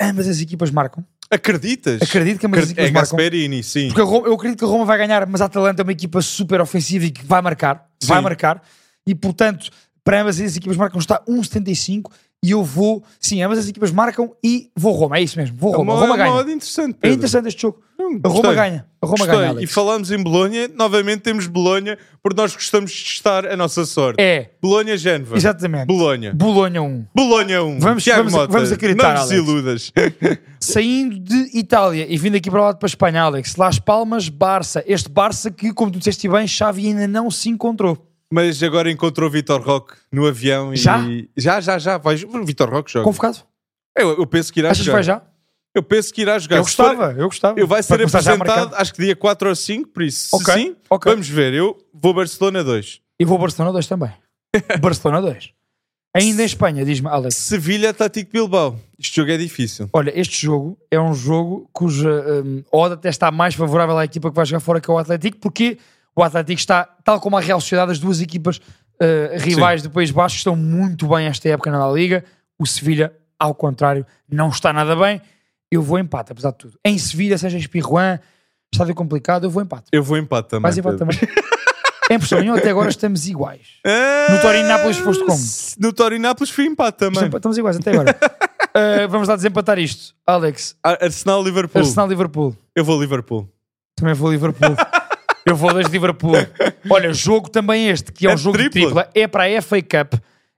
[0.00, 1.04] ambas as equipas marcam.
[1.30, 2.00] Acreditas?
[2.02, 3.16] Acredito que ambas as É equipas marcam.
[3.16, 3.88] Gasperini, sim.
[3.88, 6.22] Porque Roma- eu acredito que a Roma vai ganhar, mas a Atalanta é uma equipa
[6.22, 7.88] super ofensiva e que vai marcar.
[8.04, 8.22] Vai Sim.
[8.24, 8.62] marcar.
[9.06, 9.70] E portanto,
[10.04, 12.10] para ambas as equipas marcam está 1,75
[12.46, 13.02] e eu vou.
[13.18, 15.16] Sim, ambas as equipas marcam e vou Roma.
[15.16, 15.56] É isso mesmo.
[15.58, 15.94] Vou É Roma.
[15.94, 16.32] uma, Roma é uma ganha.
[16.40, 17.80] odd interessante, É interessante este jogo.
[17.98, 18.84] Hum, A Roma ganha.
[19.00, 19.36] A Roma Gostei.
[19.36, 19.46] ganha.
[19.46, 19.72] E Alex.
[19.72, 24.20] falamos em Bolonha, novamente temos Bolonha, porque nós gostamos de testar a nossa sorte.
[24.20, 25.36] É, Bolonha-Génova.
[25.36, 25.86] exatamente.
[25.86, 26.34] Bolonha.
[26.34, 27.06] Bolonha 1.
[27.14, 27.78] Bolonha 1.
[27.80, 29.28] Vamos- Tiago vamos- Mota, vamos acreditar, Não Alex.
[29.30, 29.92] desiludas.
[30.60, 33.56] Saindo de Itália e vindo aqui para o lado para a Espanha, Alex.
[33.56, 34.82] Las Palmas, Barça.
[34.86, 37.98] Este Barça que, como tu disseste bem, Xavi ainda não se encontrou.
[38.32, 40.76] Mas agora encontrou o Vitor Roque no avião e...
[40.76, 41.00] Já?
[41.36, 41.98] Já, já, já.
[41.98, 42.16] Vai...
[42.24, 43.04] O Vitor Roque joga.
[43.04, 43.38] Convocado?
[43.96, 44.96] Eu, eu penso que irá Achas que jogar.
[44.96, 45.22] vai já?
[45.74, 46.56] Eu penso que irá jogar.
[46.56, 47.58] Eu gostava, eu gostava.
[47.60, 50.28] Eu vai ser apresentado, acho que dia 4 ou 5, por isso.
[50.28, 51.12] Se Ok, sim, ok.
[51.12, 51.52] vamos ver.
[51.52, 53.00] Eu vou Barcelona 2.
[53.18, 54.12] E vou Barcelona 2 também.
[54.80, 55.52] Barcelona 2.
[56.16, 57.34] Ainda em Espanha, diz-me, Alex.
[57.34, 58.78] Sevilha Tático Bilbao.
[58.96, 59.90] Este jogo é difícil.
[59.92, 62.22] Olha, este jogo é um jogo cuja
[62.70, 65.76] odd até está mais favorável à equipa que vai jogar fora que o Atlético, porque
[66.16, 70.10] o Atlético está, tal como a Real Sociedade, as duas equipas uh, rivais do País
[70.10, 72.24] Baixo estão muito bem esta época na Liga.
[72.58, 75.20] O Sevilha, ao contrário, não está nada bem.
[75.70, 76.78] Eu vou empate, apesar de tudo.
[76.84, 78.20] Em Sevilha, seja em Espirruan,
[78.72, 79.86] estádio complicado, eu vou empate.
[79.90, 80.62] Eu vou empate também.
[80.62, 81.18] Vais empate também.
[82.10, 83.66] em nenhuma, até agora estamos iguais.
[83.84, 85.38] Ah, No Torinápolis foste como?
[85.80, 87.26] No Torinápolis fui empate também.
[87.26, 88.16] Estamos iguais até agora.
[88.76, 90.14] Uh, vamos lá desempatar isto.
[90.26, 91.80] Alex, Ar- Arsenal-Liverpool.
[91.82, 92.56] Arsenal-Liverpool.
[92.76, 93.48] Eu vou Liverpool.
[93.96, 94.76] Também vou Liverpool.
[95.46, 96.32] Eu vou desde Liverpool.
[96.88, 99.08] Olha, jogo também este, que é, É um jogo de tripla.
[99.14, 100.14] é para a FA Cup.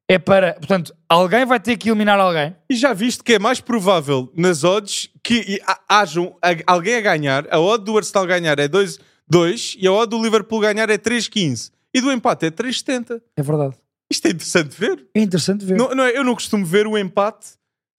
[0.08, 2.54] É para, portanto, alguém vai ter que eliminar alguém.
[2.70, 7.00] E já viste que é mais provável nas odds que ha- hajam a- alguém a
[7.00, 7.44] ganhar.
[7.50, 10.96] A odd do Arsenal ganhar é 2 2 e a odd do Liverpool ganhar é
[10.96, 11.72] 3,15.
[11.92, 13.20] E do empate é 3,70.
[13.36, 13.74] É verdade.
[14.08, 15.04] Isto é interessante de ver.
[15.12, 15.76] É interessante ver.
[15.76, 17.46] Não, não é- eu não costumo ver o empate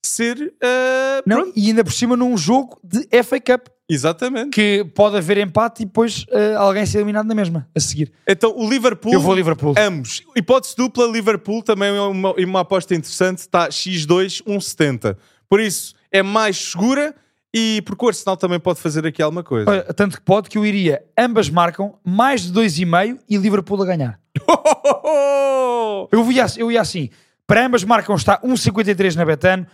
[0.05, 0.53] ser.
[0.63, 1.53] ah, Não, pronto.
[1.57, 4.49] e ainda por cima num jogo de FA Cup, Exatamente.
[4.49, 8.11] que pode haver empate e depois eh, alguém ser eliminado na mesma, a seguir.
[8.27, 9.13] Então o Liverpool.
[9.13, 9.73] Eu vou Liverpool.
[9.77, 10.23] Ambos.
[10.35, 13.39] Hipótese dupla, Liverpool também é uma, uma aposta interessante.
[13.39, 15.15] Está X2, 1,70.
[15.49, 17.15] Por isso, é mais segura
[17.53, 19.69] e porque o Arsenal também pode fazer aqui alguma coisa.
[19.69, 23.85] Olha, tanto que pode que eu iria, ambas marcam, mais de 2,5 e Liverpool a
[23.85, 24.19] ganhar.
[26.11, 27.09] Eu ia, eu ia assim,
[27.45, 29.65] para ambas marcam está 1,53 na Betano,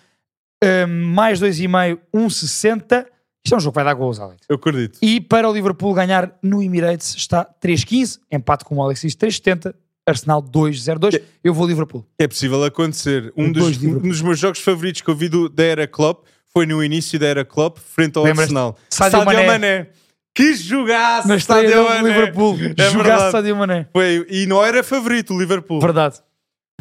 [0.64, 3.06] hum, mais 2,5, 1,60.
[3.46, 4.42] Isto é um jogo que vai dar gols, Alex.
[4.48, 4.98] Eu acredito.
[5.02, 9.74] E para o Liverpool ganhar no Emirates está 3,15, empate com o Alex diz 3,70,
[10.06, 11.22] Arsenal 2,02.
[11.44, 12.06] Eu vou Liverpool.
[12.18, 13.34] É possível acontecer.
[13.36, 16.26] Um Os dos, um dos meus jogos favoritos que eu vi do, da Era Klopp
[16.54, 18.26] foi no início da Era Klopp, frente ao?
[18.26, 18.78] Arsenal.
[18.90, 19.90] Sadio Mané.
[20.34, 21.28] Que jogaço!
[21.28, 22.02] Na estreia Sadio Mané.
[22.10, 23.32] Liverpool, É jogasse verdade.
[23.32, 23.88] Sadio Mané.
[23.92, 25.80] Foi, e não era favorito o Liverpool.
[25.80, 26.16] Verdade.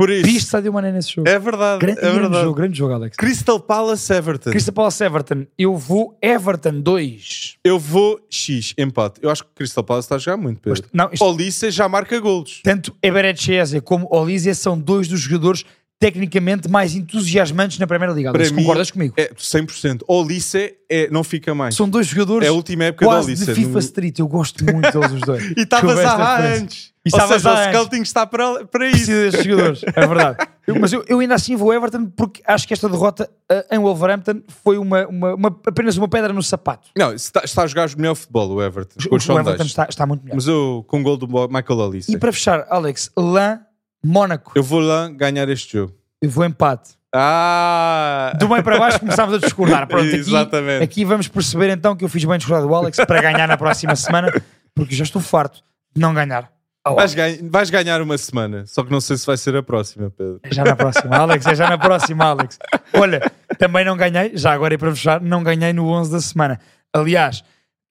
[0.03, 0.27] Por isso.
[0.27, 1.29] Viste Sadio Mané nesse jogo.
[1.29, 1.79] É verdade.
[1.81, 2.43] grande, é grande verdade.
[2.45, 3.17] jogo, grande jogo, Alex.
[3.17, 4.51] Crystal Palace Everton.
[4.51, 5.47] Crystal Palace Everton.
[5.57, 7.59] Eu vou Everton 2.
[7.63, 9.21] Eu vou X, empate.
[9.23, 10.83] Eu acho que Crystal Palace está a jogar muito, Pedro.
[10.93, 12.61] Não, isto- Olisse já marca golos.
[12.65, 15.65] Tanto Eberechiesa como Olise são dois dos jogadores
[16.03, 18.33] tecnicamente mais entusiasmantes na Primeira Liga.
[18.33, 19.15] Para mim, concordas comigo?
[19.17, 20.01] É 100%.
[20.09, 21.75] Olisse é, não fica mais.
[21.75, 23.47] São dois jogadores É a última época quase Olise.
[23.47, 24.19] de FIFA No- Street.
[24.19, 25.43] Eu gosto muito deles os dois.
[25.57, 26.63] E estavas referência.
[26.63, 26.93] antes.
[27.05, 28.97] E Ou seja, há o scouting está para, para isso.
[29.07, 30.37] Precisa destes jogadores, é verdade.
[30.67, 33.79] Eu- mas eu, eu ainda assim vou Everton porque acho que esta derrota eh, em
[33.81, 36.89] Wolverhampton foi uma, uma- uma- apenas uma pedra no sapato.
[36.97, 39.01] Não, está, está a jogar melhor futebol o Everton.
[39.11, 40.37] O, o Everton está, está muito melhor.
[40.37, 42.13] Mas eu com o gol do Michael Olise.
[42.15, 43.59] E para fechar, Alex, Lan,
[44.05, 44.53] Mónaco.
[44.55, 45.95] Eu vou lá ganhar este jogo.
[46.21, 46.91] Eu vou empate.
[47.15, 48.33] Ah!
[48.39, 49.87] Do meio para baixo começámos a discordar.
[49.87, 50.83] Pronto, aqui, Exatamente.
[50.83, 53.95] aqui vamos perceber então que eu fiz bem discordar do Alex para ganhar na próxima
[53.95, 54.33] semana,
[54.75, 55.63] porque já estou farto
[55.95, 56.51] de não ganhar.
[56.85, 57.15] Vais, Alex.
[57.15, 60.41] ganhar, vais ganhar uma semana, só que não sei se vai ser a próxima, Pedro.
[60.43, 62.59] É já na próxima, Alex, é já na próxima, Alex.
[62.95, 66.59] Olha, também não ganhei, já agora e para fechar, não ganhei no 11 da semana.
[66.93, 67.45] Aliás,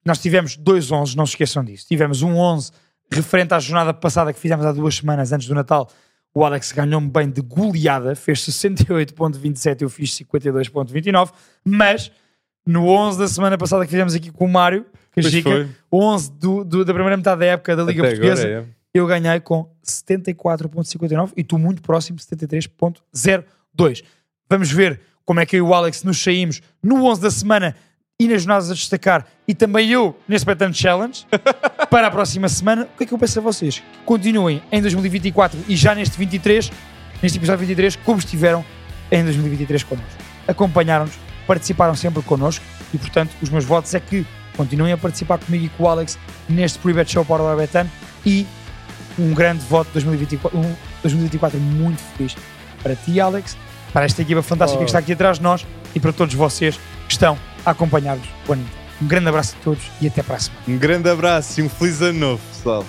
[0.04, 1.86] nós tivemos dois 11, não se esqueçam disso.
[1.86, 2.72] Tivemos um 11
[3.14, 5.88] referente à jornada passada que fizemos há duas semanas antes do Natal.
[6.34, 11.30] O Alex ganhou-me bem de goleada, fez 68.27, eu fiz 52.29,
[11.64, 12.10] mas
[12.66, 14.86] no 11 da semana passada que fizemos aqui com o Mário,
[15.90, 18.82] o 11 do, do- da primeira metade da época da Liga Até Portuguesa, agora é.
[18.94, 24.02] Eu ganhei com 74.59 e tu muito próximo, 73.02.
[24.48, 27.74] Vamos ver como é que eu e o Alex nos saímos no 11 da semana
[28.20, 31.26] e nas jornadas a destacar e também eu neste Betano Challenge
[31.90, 32.88] para a próxima semana.
[32.94, 33.82] O que é que eu peço a vocês?
[34.04, 36.70] Continuem em 2024 e já neste 23,
[37.22, 38.64] neste episódio 23, como estiveram
[39.10, 40.22] em 2023 connosco.
[40.46, 45.66] Acompanharam-nos, participaram sempre connosco e, portanto, os meus votos é que continuem a participar comigo
[45.66, 47.90] e com o Alex neste Private Show para o Betano
[48.24, 48.46] e
[49.18, 52.36] um grande voto de 2024, um 2024 muito feliz
[52.82, 53.56] para ti, Alex,
[53.92, 54.84] para esta equipa fantástica Oh.
[54.84, 56.76] que está aqui atrás de nós e para todos vocês
[57.06, 58.64] que estão a acompanhar-nos o ano.
[59.00, 60.62] Um grande abraço a todos e até a semana.
[60.68, 62.84] Um grande abraço e um feliz ano novo, pessoal.